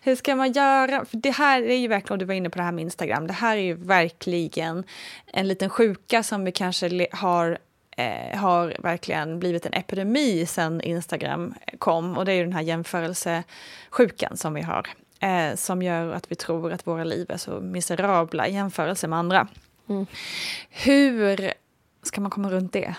[0.02, 1.04] Hur ska man göra?
[1.04, 3.26] För det här är ju verkligen, och du var inne på det här med Instagram,
[3.26, 4.84] det här är ju verkligen
[5.26, 7.58] en liten sjuka som vi kanske har
[7.96, 12.18] eh, har verkligen blivit en epidemi sen Instagram kom.
[12.18, 14.88] Och det är ju den här jämförelsesjukan som vi har.
[15.20, 19.18] Eh, som gör att vi tror att våra liv är så miserabla i jämförelse med
[19.18, 19.48] andra.
[19.88, 20.06] Mm.
[20.70, 21.52] Hur
[22.02, 22.94] ska man komma runt det?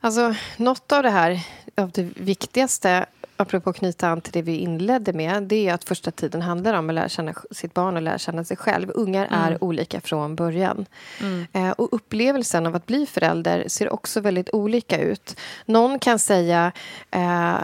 [0.00, 1.40] Alltså, något av det här,
[1.76, 3.06] av det viktigaste
[3.36, 6.74] apropå att knyta an till det vi inledde med, det är att första tiden handlar
[6.74, 8.90] om att lära känna sitt barn och lära känna sig själv.
[8.94, 9.40] Ungar mm.
[9.40, 10.86] är olika från början.
[11.20, 11.46] Mm.
[11.52, 15.40] Eh, och upplevelsen av att bli förälder ser också väldigt olika ut.
[15.66, 16.72] Någon kan säga
[17.10, 17.56] eh,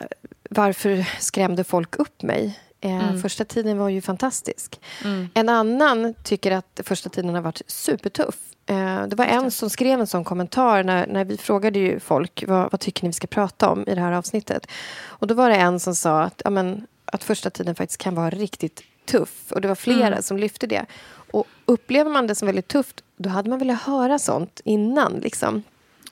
[0.50, 2.58] varför skrämde folk upp mig?
[2.80, 3.22] Eh, mm.
[3.22, 4.80] Första tiden var ju fantastisk.
[5.04, 5.28] Mm.
[5.34, 8.36] En annan tycker att första tiden har varit supertuff.
[8.66, 12.44] Eh, det var en som skrev en sån kommentar när, när vi frågade ju folk
[12.46, 14.66] vad, vad tycker ni vi ska prata om i det här avsnittet.
[15.02, 18.14] Och Då var det en som sa att, ja, men, att första tiden faktiskt kan
[18.14, 19.52] vara riktigt tuff.
[19.52, 20.22] Och Det var flera mm.
[20.22, 20.86] som lyfte det.
[21.32, 25.12] Och Upplever man det som väldigt tufft då hade man velat höra sånt innan.
[25.12, 25.62] Liksom.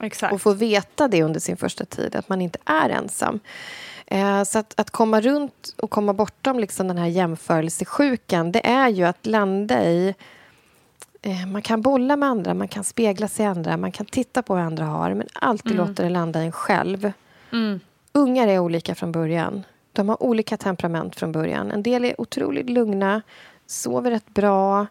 [0.00, 0.32] Exakt.
[0.32, 3.40] Och få veta det under sin första tid, att man inte är ensam.
[4.10, 8.88] Eh, så att, att komma runt och komma bortom liksom den här jämförelsesjukan det är
[8.88, 10.14] ju att landa i...
[11.22, 14.42] Eh, man kan bolla med andra, man kan spegla sig i andra man kan titta
[14.42, 15.86] på vad andra har, men alltid mm.
[15.86, 17.12] låta det landa i en själv.
[17.52, 17.80] Mm.
[18.12, 19.62] Ungar är olika från början.
[19.92, 21.70] De har olika temperament från början.
[21.70, 23.22] En del är otroligt lugna,
[23.66, 24.86] sover rätt bra,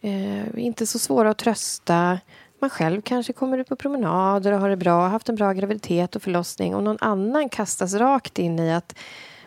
[0.00, 2.18] eh, inte så svåra att trösta
[2.60, 6.16] man själv kanske kommer ut på promenader och har det bra, haft en bra graviditet
[6.16, 8.94] och förlossning och någon annan kastas rakt in i att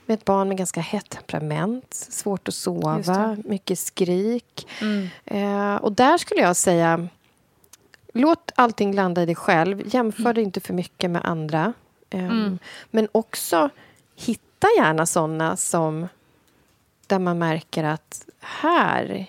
[0.06, 4.68] med ett barn med ganska hett temperament, svårt att sova, mycket skrik.
[4.82, 5.08] Mm.
[5.26, 7.08] Eh, och där skulle jag säga
[8.14, 9.82] Låt allting landa i dig själv.
[9.86, 10.34] Jämför mm.
[10.36, 11.74] dig inte för mycket med andra.
[12.10, 12.60] Eh, mm.
[12.90, 13.70] Men också
[14.16, 16.08] hitta gärna såna som
[17.08, 19.26] där man märker att här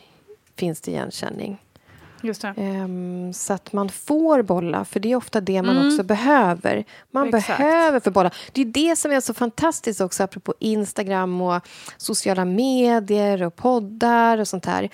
[0.56, 1.58] finns det igenkänning.
[2.56, 5.88] Um, så att man får bolla, för det är ofta det man mm.
[5.88, 6.84] också behöver.
[7.10, 7.58] Man Exakt.
[7.58, 8.30] behöver få bolla.
[8.52, 11.62] Det är det som är så fantastiskt också, apropå Instagram och
[11.96, 14.88] sociala medier och poddar och sånt här.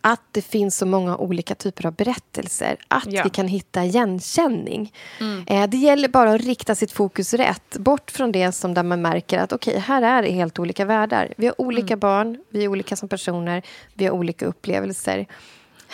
[0.00, 2.76] Att det finns så många olika typer av berättelser.
[2.88, 3.24] Att ja.
[3.24, 4.92] vi kan hitta igenkänning.
[5.20, 5.44] Mm.
[5.46, 7.76] Eh, det gäller bara att rikta sitt fokus rätt.
[7.78, 10.84] Bort från det som där man märker att okej, okay, här är det helt olika
[10.84, 11.34] världar.
[11.36, 11.98] Vi har olika mm.
[11.98, 13.62] barn, vi är olika som personer,
[13.94, 15.26] vi har olika upplevelser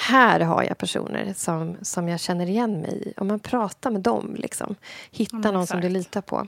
[0.01, 3.13] här har jag personer som, som jag känner igen mig i.
[3.17, 4.75] Om man pratar med dem, liksom.
[5.11, 5.71] hitta mm, någon exakt.
[5.71, 6.47] som du litar på.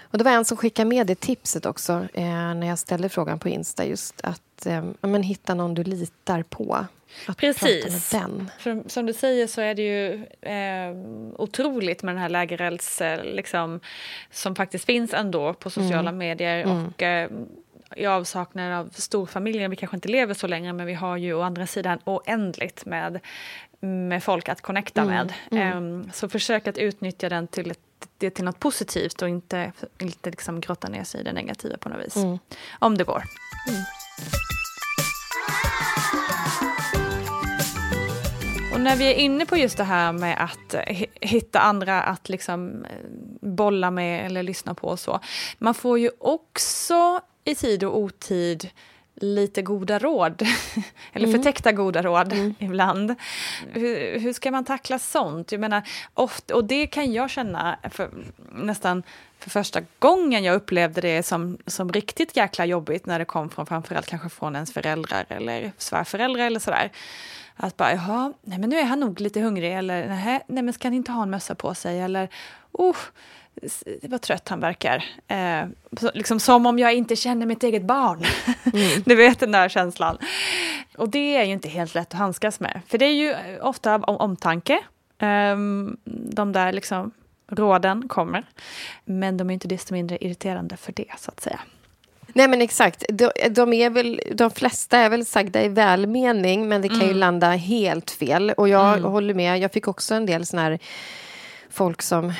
[0.00, 3.38] Och Det var en som skickade med det tipset också eh, när jag ställde frågan
[3.38, 3.84] på Insta.
[3.84, 6.86] Just att eh, men, hitta någon du litar på.
[7.26, 8.14] Att Precis.
[8.58, 10.96] För, som du säger så är det ju eh,
[11.36, 13.80] otroligt med den här lägerelds eh, liksom,
[14.30, 16.18] som faktiskt finns ändå på sociala mm.
[16.18, 16.64] medier.
[16.64, 16.86] Mm.
[16.86, 17.30] Och eh,
[17.96, 21.42] i avsaknad av storfamiljen, vi kanske inte lever så länge men vi har ju å
[21.42, 23.20] andra sidan oändligt med,
[23.80, 25.32] med folk att connecta mm, med.
[25.50, 25.76] Mm.
[25.76, 27.74] Um, så försök att utnyttja den till,
[28.18, 31.88] det till något positivt och inte, inte liksom grotta ner sig i det negativa på
[31.88, 32.16] något vis.
[32.16, 32.38] Mm.
[32.78, 33.22] Om det går.
[33.68, 33.82] Mm.
[38.72, 40.74] Och när vi är inne på just det här med att
[41.20, 42.90] hitta andra att liksom eh,
[43.40, 45.20] bolla med eller lyssna på och så.
[45.58, 48.70] Man får ju också i tid och otid
[49.14, 50.42] lite goda råd,
[51.12, 51.38] eller mm.
[51.38, 52.54] förtäckta goda råd mm.
[52.58, 53.14] ibland.
[53.72, 55.52] Hur, hur, ska man tackla sånt?
[55.52, 55.82] Jag menar,
[56.14, 58.10] ofta, och det kan jag känna för,
[58.52, 59.02] nästan
[59.38, 63.66] för första gången jag upplevde det som, som riktigt jäkla jobbigt när det kom från
[63.66, 66.90] framförallt kanske från ens föräldrar eller svärföräldrar eller sådär.
[67.56, 70.74] Att bara, jaha, nej men nu är han nog lite hungrig eller nej, nej men
[70.74, 72.28] ska han inte ha en mössa på sig eller
[72.72, 72.96] oh,
[74.02, 75.04] vad trött han verkar.
[75.28, 75.64] Eh,
[76.14, 78.24] liksom som om jag inte känner mitt eget barn.
[78.72, 79.02] Mm.
[79.06, 80.18] du vet den där känslan.
[80.96, 82.80] Och det är ju inte helt lätt att handskas med.
[82.86, 84.78] För det är ju ofta om omtanke.
[85.18, 85.56] Eh,
[86.04, 87.10] de där liksom
[87.50, 88.44] råden kommer.
[89.04, 91.60] Men de är inte desto mindre irriterande för det, så att säga.
[92.32, 93.04] Nej men exakt.
[93.08, 97.08] De, de, är väl, de flesta är väl sagda i välmening men det kan mm.
[97.08, 98.50] ju landa helt fel.
[98.50, 99.10] Och jag mm.
[99.10, 99.58] håller med.
[99.58, 100.78] Jag fick också en del såna här
[101.70, 102.32] folk som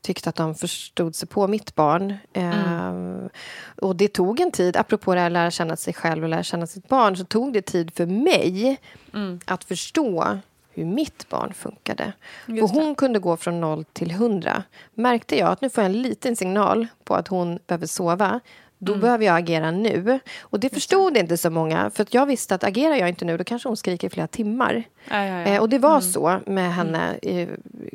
[0.00, 2.14] tyckte att de förstod sig på mitt barn.
[2.32, 3.24] Mm.
[3.24, 3.30] Eh,
[3.76, 6.42] och det tog en tid, apropå det här att lära känna sig själv och lära
[6.42, 8.80] känna sitt barn, så tog det tid för mig
[9.14, 9.40] mm.
[9.44, 10.38] att förstå
[10.70, 12.12] hur mitt barn funkade.
[12.46, 12.94] Just och hon det.
[12.94, 14.62] kunde gå från noll till hundra.
[14.94, 18.40] Märkte jag att nu får jag en liten signal på att hon behöver sova
[18.78, 19.00] då mm.
[19.00, 20.20] behöver jag agera nu.
[20.40, 21.90] Och det förstod inte så många.
[21.90, 24.82] För jag visste att agerar jag inte nu då kanske hon skriker i flera timmar.
[25.10, 25.46] Ja, ja, ja.
[25.46, 26.02] Eh, och det var mm.
[26.02, 27.48] så med henne eh,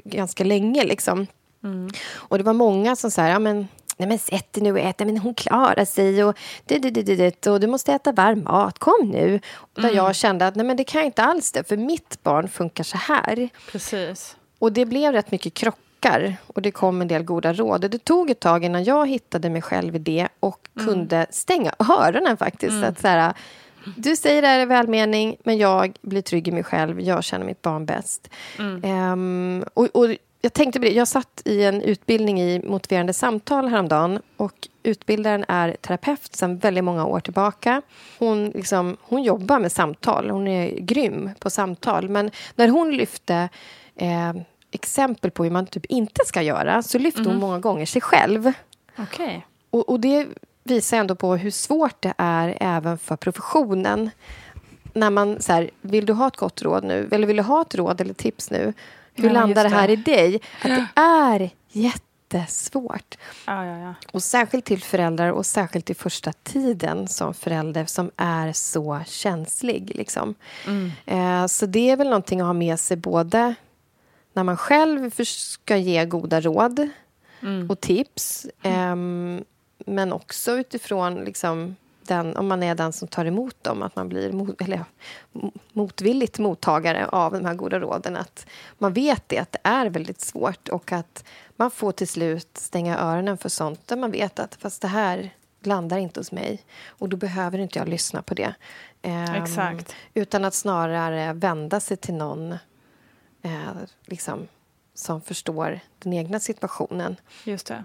[0.05, 0.83] ganska länge.
[0.83, 1.27] Liksom.
[1.63, 1.89] Mm.
[2.13, 4.99] Och det var många som sa, ja men Nej men sätt dig nu och ät,
[4.99, 8.79] men hon klarar sig och, det, det, det, det, och du måste äta varm mat,
[8.79, 9.39] kom nu.
[9.55, 9.95] Och där mm.
[9.95, 12.83] jag kände att nej men det kan jag inte alls det, för mitt barn funkar
[12.83, 13.49] så här.
[13.71, 14.35] Precis.
[14.59, 17.91] Och det blev rätt mycket krockar och det kom en del goda råd.
[17.91, 20.87] Det tog ett tag innan jag hittade mig själv i det och mm.
[20.87, 22.73] kunde stänga öronen faktiskt.
[22.73, 22.89] Mm.
[22.89, 23.33] Att så här,
[23.97, 27.01] du säger det här i välmening, men jag blir trygg i mig själv.
[27.01, 28.29] Jag känner mitt barn bäst.
[28.83, 30.91] Um, och, och jag tänkte på det.
[30.91, 36.83] Jag satt i en utbildning i motiverande samtal häromdagen och utbildaren är terapeut sedan väldigt
[36.83, 37.81] många år tillbaka.
[38.19, 40.29] Hon, liksom, hon jobbar med samtal.
[40.29, 42.09] Hon är grym på samtal.
[42.09, 43.49] Men när hon lyfte
[43.95, 44.33] eh,
[44.71, 48.51] exempel på hur man typ inte ska göra så lyfte hon många gånger sig själv.
[48.97, 49.41] Okay.
[49.69, 50.27] Och, och det
[50.63, 54.09] visar ändå på hur svårt det är även för professionen.
[54.93, 57.09] När man så här, vill du ha ett gott råd nu?
[57.11, 58.73] Eller vill du ha ett råd eller tips nu?
[59.15, 59.93] Hur Ja, landar det här det.
[59.93, 60.35] i dig?
[60.61, 63.15] Att det är jättesvårt.
[63.47, 63.93] Ja, ja, ja.
[64.11, 69.91] Och särskilt till föräldrar och särskilt i första tiden som förälder som är så känslig.
[69.95, 70.35] Liksom.
[70.67, 70.91] Mm.
[71.05, 73.55] Eh, så det är väl någonting att ha med sig både
[74.33, 76.89] när man själv ska ge goda råd
[77.41, 77.69] Mm.
[77.69, 79.43] och tips ehm,
[79.85, 81.75] men också utifrån liksom,
[82.07, 84.85] den, om man är den som tar emot dem, att man blir mot, eller,
[85.73, 88.17] motvilligt mottagare av de här goda råden.
[88.17, 88.45] Att
[88.77, 91.23] man vet det, att det är väldigt svårt och att
[91.55, 95.33] man får till slut stänga öronen för sånt där man vet att fast det här
[95.59, 98.55] landar inte hos mig och då behöver inte jag lyssna på det.
[99.35, 99.95] Exakt.
[100.13, 102.51] Utan att snarare vända sig till någon
[103.41, 103.73] eh,
[104.05, 104.47] liksom,
[104.93, 107.15] som förstår den egna situationen.
[107.43, 107.83] Just det.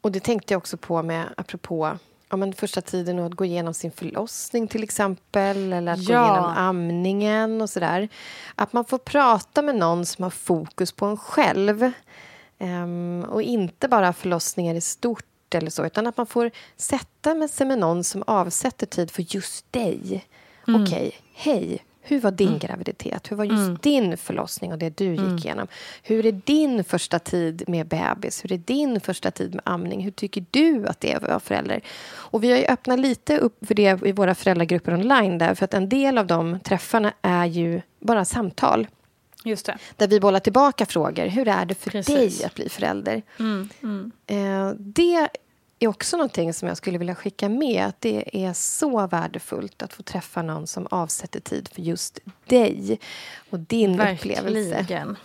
[0.00, 1.98] Och det tänkte jag också på med, apropå
[2.30, 6.12] ja, men första tiden och att gå igenom sin förlossning till exempel eller att gå
[6.12, 6.24] Ja.
[6.32, 8.08] igenom amningen och sådär.
[8.54, 11.90] Att man får prata med någon som har fokus på en själv.
[12.58, 17.66] Ehm, och inte bara förlossningar i stort eller så, utan att man får sätta sig
[17.66, 20.24] med någon som avsätter tid för just dig.
[20.68, 20.82] Mm.
[20.82, 23.30] Okej, hej, hur var din graviditet?
[23.30, 23.78] Hur var just Mm.
[23.82, 25.66] din förlossning och det du gick igenom?
[26.02, 28.44] Hur är din första tid med bebis?
[28.44, 30.00] Hur är din första tid med amning?
[30.00, 31.80] Hur tycker du att det är att vara förälder?
[32.12, 35.64] Och vi har ju öppnat lite upp för det i våra föräldragrupper online där, för
[35.64, 38.86] att en del av de träffarna är ju bara samtal.
[39.46, 39.78] Just det.
[39.96, 41.26] Där vi bollar tillbaka frågor.
[41.26, 42.38] Hur är det för Precis.
[42.38, 43.22] dig att bli förälder?
[43.38, 44.12] Mm, mm.
[44.26, 45.28] Eh, det
[45.84, 47.84] är också någonting som jag skulle vilja skicka med.
[47.86, 52.98] Att Det är så värdefullt att få träffa någon som avsätter tid för just dig
[53.50, 54.74] och din upplevelse.
[54.74, 55.16] Verkligen.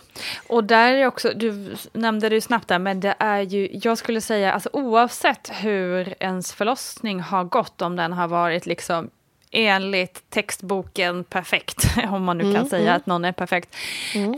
[0.46, 3.98] Och där är också, du nämnde det ju snabbt där, men det är ju, jag
[3.98, 9.10] skulle säga, alltså oavsett hur ens förlossning har gått, om den har varit liksom
[9.52, 12.96] enligt textboken perfekt, om man nu kan Mm, säga mm.
[12.96, 13.76] att någon är perfekt,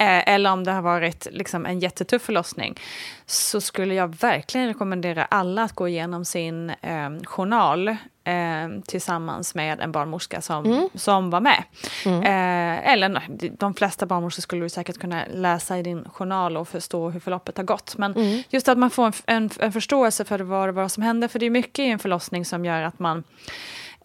[0.01, 2.81] eh, eller om det har varit liksom en jättetuff förlossning,
[3.27, 7.89] så skulle jag verkligen rekommendera alla att gå igenom sin eh, journal
[8.25, 10.89] eh, tillsammans med en barnmorska som, Mm.
[10.95, 11.63] som var med.
[12.07, 13.23] Eh, eller
[13.59, 17.57] de flesta barnmorskor skulle du säkert kunna läsa i din journal och förstå hur förloppet
[17.57, 17.95] har gått.
[17.99, 18.43] Men Mm.
[18.51, 21.47] just att man får en, en, en förståelse för vad, vad som händer, för det
[21.47, 23.25] är mycket i en förlossning som gör att man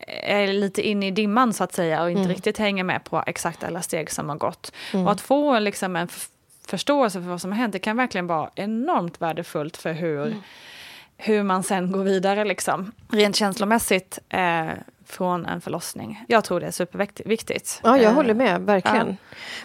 [0.08, 2.32] är lite inne i dimman så att säga och inte Mm.
[2.34, 4.72] riktigt hänger med på exakt alla steg som har gått.
[4.94, 5.06] Mm.
[5.06, 6.08] Och att få liksom en
[6.68, 10.42] förståelse för vad som har hänt, det kan verkligen vara enormt värdefullt för hur, Mm.
[11.18, 12.92] hur man sen går vidare liksom.
[13.12, 14.68] Rent känslomässigt eh,
[15.08, 16.24] från en förlossning.
[16.28, 17.80] Jag tror det är superviktigt.
[17.84, 18.62] Ja, jag Eh, håller med.
[18.62, 19.18] Verkligen.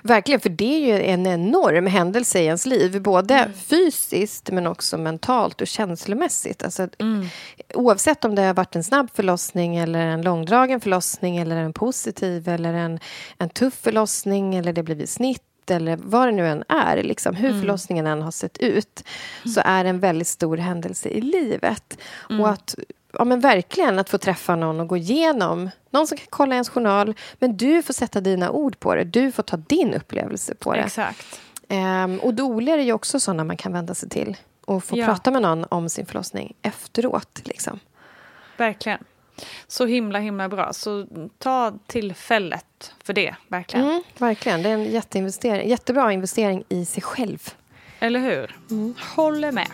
[0.02, 3.02] Verkligen, för det är ju en enorm händelse i ens liv.
[3.02, 3.52] Både Mm.
[3.52, 6.62] fysiskt, men också mentalt och känslomässigt.
[6.62, 7.26] Alltså, Mm.
[7.74, 12.48] Oavsett om det har varit en snabb förlossning eller en långdragen förlossning eller en positiv
[12.48, 12.98] eller en,
[13.38, 17.48] en tuff förlossning eller det blivit snitt eller vad det nu än är, liksom, hur
[17.48, 17.60] Mm.
[17.60, 19.04] förlossningen än har sett ut
[19.54, 21.98] så är det en väldigt stor händelse i livet.
[22.30, 22.40] Mm.
[22.40, 22.74] Och att
[23.18, 26.68] ja, men verkligen att få träffa någon och gå igenom någon som kan kolla ens
[26.68, 29.04] journal men du får sätta dina ord på det.
[29.04, 30.80] Du får ta din upplevelse på det.
[30.80, 31.40] Exakt.
[31.68, 35.06] Ehm, och doler är ju också sådana man kan vända sig till och få Ja.
[35.06, 37.40] prata med någon om sin förlossning efteråt.
[37.44, 37.80] Liksom.
[38.56, 38.98] Verkligen.
[39.66, 40.72] Så himla himla bra.
[40.72, 41.06] Så
[41.38, 43.86] ta tillfället för det, verkligen.
[43.86, 47.48] Mm, verkligen, det är en jätteinvestering, jättebra investering i sig själv.
[48.00, 48.56] Eller hur?
[48.70, 48.94] Mm.
[49.16, 49.68] Håller med.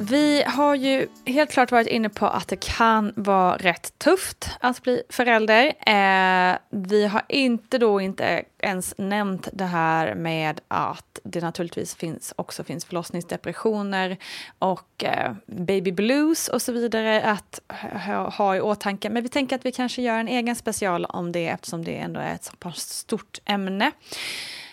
[0.00, 4.82] Vi har ju helt klart varit inne på att det kan vara rätt tufft att
[4.82, 5.66] bli förälder.
[5.66, 12.34] Eh, vi har inte då inte ens nämnt det här med att det naturligtvis finns,
[12.36, 14.16] också finns förlossningsdepressioner
[14.58, 17.60] och eh, baby blues och så vidare att
[18.06, 19.10] ha, ha i åtanke.
[19.10, 22.20] Men vi tänker att vi kanske gör en egen special om det eftersom det ändå
[22.20, 23.92] är ett så pass stort ämne.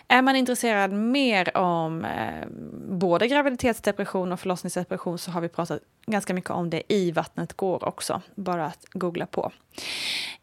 [0.08, 2.48] Är man intresserad mer om eh,
[2.90, 7.88] både graviditetsdepression och förlossningsdepression så har vi pratat ganska mycket om det i Vattnet går
[7.88, 8.22] också.
[8.36, 9.52] Bara att googla på.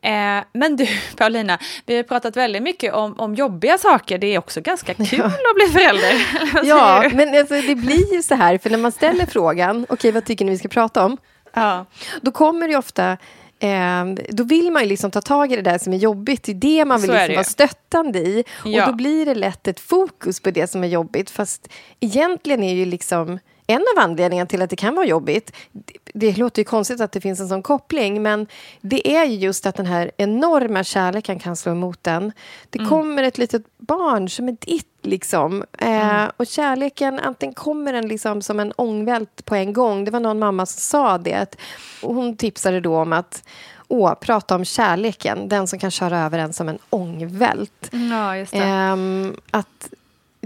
[0.00, 0.86] Eh, men du,
[1.16, 4.18] Paulina, vi har pratat väldigt mycket om, om jobbiga saker.
[4.18, 6.26] Det är också ganska kul att bli förälder.
[6.68, 10.24] Ja, men alltså, det blir ju så här, för när man ställer frågan, okej vad
[10.24, 11.16] tycker ni vi ska prata om?
[11.54, 11.86] ja.
[12.20, 13.16] Då kommer det ofta
[13.62, 16.42] Eh, då vill man ju liksom ta tag i det där som är jobbigt.
[16.42, 18.44] Det är det man vill liksom det vara stöttande i.
[18.64, 18.82] Ja.
[18.82, 21.30] Och då blir det lätt ett fokus på det som är jobbigt.
[21.30, 21.68] Fast
[22.00, 23.38] egentligen är ju liksom
[23.72, 27.12] en av anledningarna till att det kan vara jobbigt, det, det låter ju konstigt att
[27.12, 28.46] det finns en sån koppling, men
[28.80, 32.32] det är ju just att den här enorma kärleken kan slå emot den.
[32.70, 32.90] Det Mm.
[32.90, 35.64] kommer ett litet barn som är ditt, liksom.
[35.78, 40.04] Eh, och kärleken, antingen kommer den liksom som en ångvält på en gång.
[40.04, 41.56] Det var någon mamma som sa det.
[42.02, 43.42] Och hon tipsade då om att
[43.88, 47.88] Åh, prata om kärleken, den som kan köra över en som en ångvält.
[48.10, 48.58] Ja, just det.
[48.58, 49.88] Ehm, att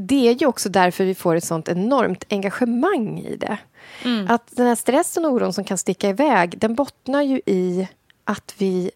[0.00, 3.58] det är ju också därför vi får ett sånt enormt engagemang i det.
[4.04, 4.30] Mm.
[4.30, 7.88] Att den här stressen och oron som kan sticka iväg, den bottnar ju i
[8.24, 8.90] att vi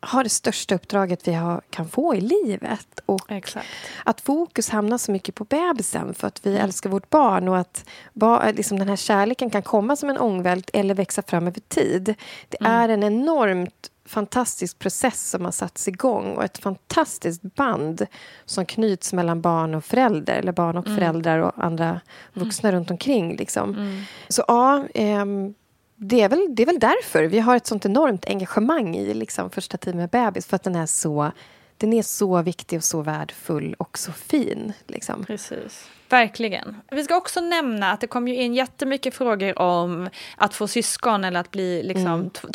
[0.00, 3.00] har det största uppdraget vi har, kan få i livet.
[3.06, 3.66] Och Exakt.
[4.04, 7.84] att fokus hamnar så mycket på bebisen för att vi älskar vårt barn och att
[8.12, 12.14] ba, liksom den här kärleken kan komma som en ångvält eller växa fram över tid.
[12.48, 18.06] Det är en enormt fantastisk process som har satts igång och ett fantastiskt band
[18.44, 22.00] som knyts mellan barn och förälder eller barn och föräldrar och andra
[22.32, 23.36] vuxna runt omkring.
[23.36, 24.04] Liksom.
[24.28, 25.54] Så ja, ehm,
[25.96, 29.50] det är, väl, det är väl därför vi har ett sånt enormt engagemang i liksom,
[29.50, 30.46] första tiden med bebis.
[30.46, 31.30] För att den är så,
[31.76, 34.72] den är så viktig och så värdefull och så fin.
[34.86, 35.24] Liksom.
[35.24, 35.88] Precis.
[36.08, 36.76] Verkligen.
[36.90, 41.24] Vi ska också nämna att det kom ju in jättemycket frågor om att få syskon
[41.24, 42.30] eller att bli liksom Mm.
[42.30, 42.48] t-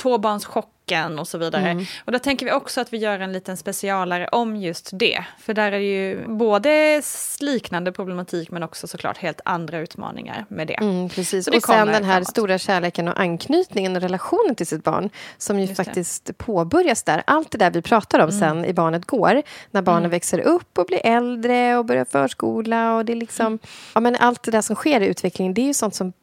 [0.85, 1.85] tvåbarnschocken och så vidare.
[2.05, 5.23] Och då tänker vi också att vi gör en liten specialare om just det.
[5.39, 7.01] För där är det ju både
[7.39, 10.73] liknande problematik men också såklart helt andra utmaningar med det.
[10.73, 11.45] Mm, precis.
[11.45, 12.27] Det Och sen den här framåt.
[12.27, 15.83] stora kärleken och anknytningen och relationen till sitt barn som ju Just det.
[15.83, 17.23] faktiskt påbörjas där.
[17.27, 20.85] Allt det där vi pratar om sen i Barnet går, när barnen växer upp och
[20.85, 23.59] blir äldre och börjar förskola och det är liksom...
[23.95, 26.13] Ja, men allt det där som sker i utvecklingen, det är ju sånt som...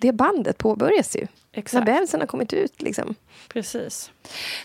[0.00, 1.26] Det bandet påbörjas ju.
[1.52, 1.86] Exakt.
[1.86, 2.82] När bebisen har kommit ut.
[2.82, 3.14] Liksom.
[3.48, 4.10] Precis.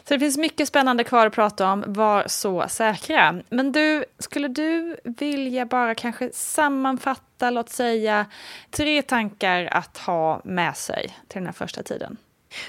[0.04, 3.42] Så det finns mycket spännande kvar att prata om, var så säkra.
[3.50, 8.26] Men du, skulle du vilja bara kanske sammanfatta, låt säga,
[8.72, 12.18] tre tankar att ha med sig till den här första tiden?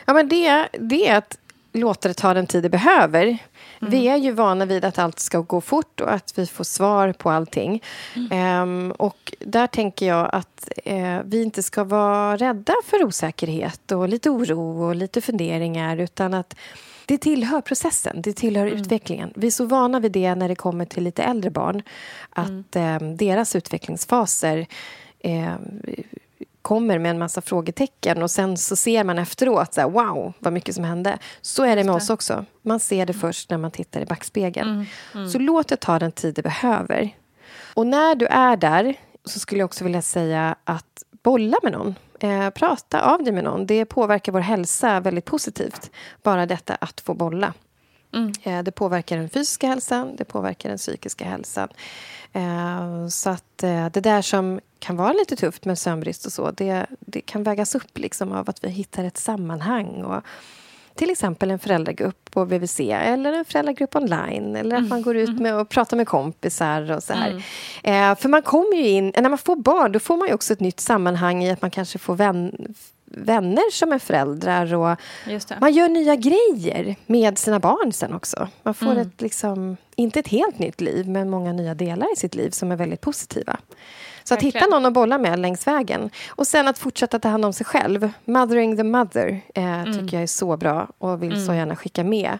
[0.04, 1.38] Ja, men det, det är att
[1.77, 3.39] låta det ta den tid det behöver.
[3.81, 7.12] Vi är ju vana vid att allt ska gå fort och att vi får svar
[7.12, 7.83] på allting.
[8.31, 14.09] Ehm, och där tänker jag att eh, vi inte ska vara rädda för osäkerhet och
[14.09, 16.57] lite oro och lite funderingar utan att
[17.07, 19.33] det tillhör processen, det tillhör utvecklingen.
[19.35, 21.83] Vi är så vana vid det när det kommer till lite äldre barn
[22.31, 24.66] att eh, deras utvecklingsfaser
[25.18, 25.55] eh,
[26.66, 30.52] kommer med en massa frågetecken och sen så ser man efteråt så här, wow, vad
[30.52, 31.18] mycket som hände.
[31.40, 32.44] Så är det med oss också.
[32.62, 34.86] Man ser det först när man tittar i backspegeln.
[35.32, 37.10] Så låt det ta den tid det behöver.
[37.74, 38.94] Och när du är där
[39.24, 41.94] så skulle jag också vilja säga att bolla med någon.
[42.20, 43.66] Eh, prata av dig med någon.
[43.66, 45.90] Det påverkar vår hälsa väldigt positivt.
[46.22, 47.54] Bara detta att få bolla.
[48.42, 51.68] Eh, Det påverkar den fysiska hälsan, det påverkar den psykiska hälsan.
[52.32, 56.50] Eh, Så att eh, det där som kan vara lite tufft med sömnbrist och så,
[56.50, 59.86] det, det kan vägas upp liksom av att vi hittar ett sammanhang.
[60.04, 60.22] Och
[60.94, 64.57] till exempel en föräldragrupp på VVC eller en föräldragrupp online.
[64.57, 67.30] Eller att man går ut med och pratar med kompisar och så här.
[67.82, 70.61] Eh, för man kommer ju in, när man får barn, då får man också ett
[70.61, 72.74] nytt sammanhang i att man kanske får vän,
[73.07, 74.96] vänner som är föräldrar och
[75.61, 78.48] man gör nya grejer med sina barn sen också.
[78.62, 82.34] Man får ett, liksom, inte ett helt nytt liv, men många nya delar i sitt
[82.34, 83.57] liv som är väldigt positiva.
[84.24, 86.11] Så att hitta någon att bolla med längs vägen.
[86.28, 88.11] Och sen att fortsätta ta hand om sig själv.
[88.24, 92.38] Mothering the mother eh, tycker jag är så bra och vill så gärna skicka med.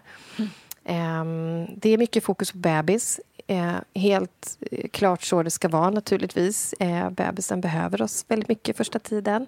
[0.85, 3.21] Ehm, det är mycket fokus på bebis.
[3.49, 6.73] Eh, helt eh, klart så det ska vara naturligtvis.
[6.73, 9.47] Eh, bebisen behöver oss väldigt mycket första tiden.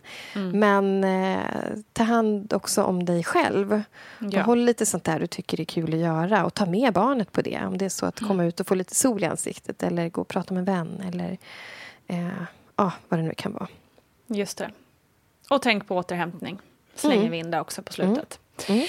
[0.53, 1.39] Men eh,
[1.93, 3.83] ta hand också om dig själv.
[4.19, 4.43] Ja.
[4.43, 6.45] Håll lite sånt där du tycker är kul att göra.
[6.45, 7.61] Och ta med barnet på det.
[7.67, 9.83] Om det är så att komma ut och få lite sol i ansiktet.
[9.83, 11.03] Eller gå och prata med en vän.
[11.09, 11.39] Eller
[12.07, 12.29] eh,
[12.77, 13.69] ja, vad det nu kan vara.
[14.27, 14.71] Just det.
[15.51, 16.59] Och tänk på återhämtning.
[16.95, 17.31] Slänger Mm.
[17.31, 18.41] vi in det också på slutet.
[18.69, 18.87] Mm.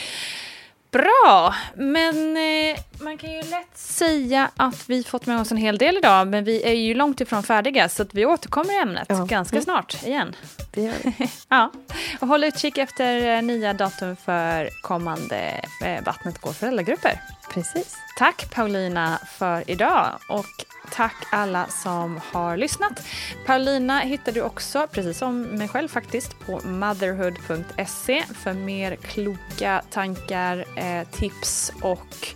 [0.92, 5.78] Bra, men eh, man kan ju lätt säga att vi fått med oss en hel
[5.78, 9.06] del idag, men vi är ju långt ifrån färdiga, så att vi återkommer i ämnet
[9.10, 9.26] Ja.
[9.26, 9.64] ganska Mm.
[9.64, 10.36] snart igen.
[10.72, 11.30] Det gör vi.
[11.50, 11.72] Ja,
[12.20, 17.22] och håll utkik efter eh, nya datum för kommande eh, Vattnet går föräldragrupper.
[17.50, 17.98] Precis.
[18.18, 23.04] Tack Paulina för idag och tack alla som har lyssnat.
[23.46, 30.66] Paulina hittar du också, precis som mig själv faktiskt, på motherhood.se för mer kloka tankar,
[30.76, 32.28] eh, tips och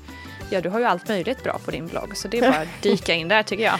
[0.49, 2.67] ja, du har ju allt möjligt bra på din blogg så det är bara att
[2.81, 3.79] dyka in där tycker jag.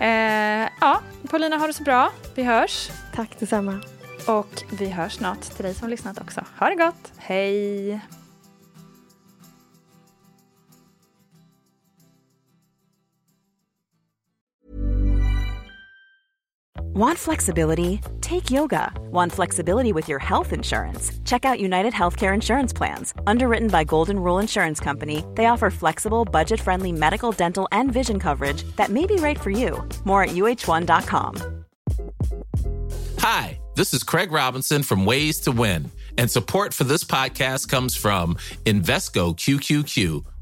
[0.00, 2.12] Eh, ja, Paulina har det så bra.
[2.34, 3.80] Vi hörs Tack detsamma.
[4.26, 6.44] och vi hörs snart till dig som lyssnat också.
[6.58, 8.00] Ha det gott, hej!
[16.94, 18.00] Want flexibility?
[18.20, 18.92] Take yoga.
[19.10, 21.10] Want flexibility with your health insurance?
[21.24, 23.12] Check out United Healthcare Insurance Plans.
[23.26, 28.20] Underwritten by Golden Rule Insurance Company, they offer flexible, budget friendly medical, dental, and vision
[28.20, 29.82] coverage that may be right for you.
[30.04, 31.64] More at uh1.com.
[33.18, 37.96] Hi, this is Craig Robinson from Ways to Win, and support for this podcast comes
[37.96, 40.24] from Invesco QQQ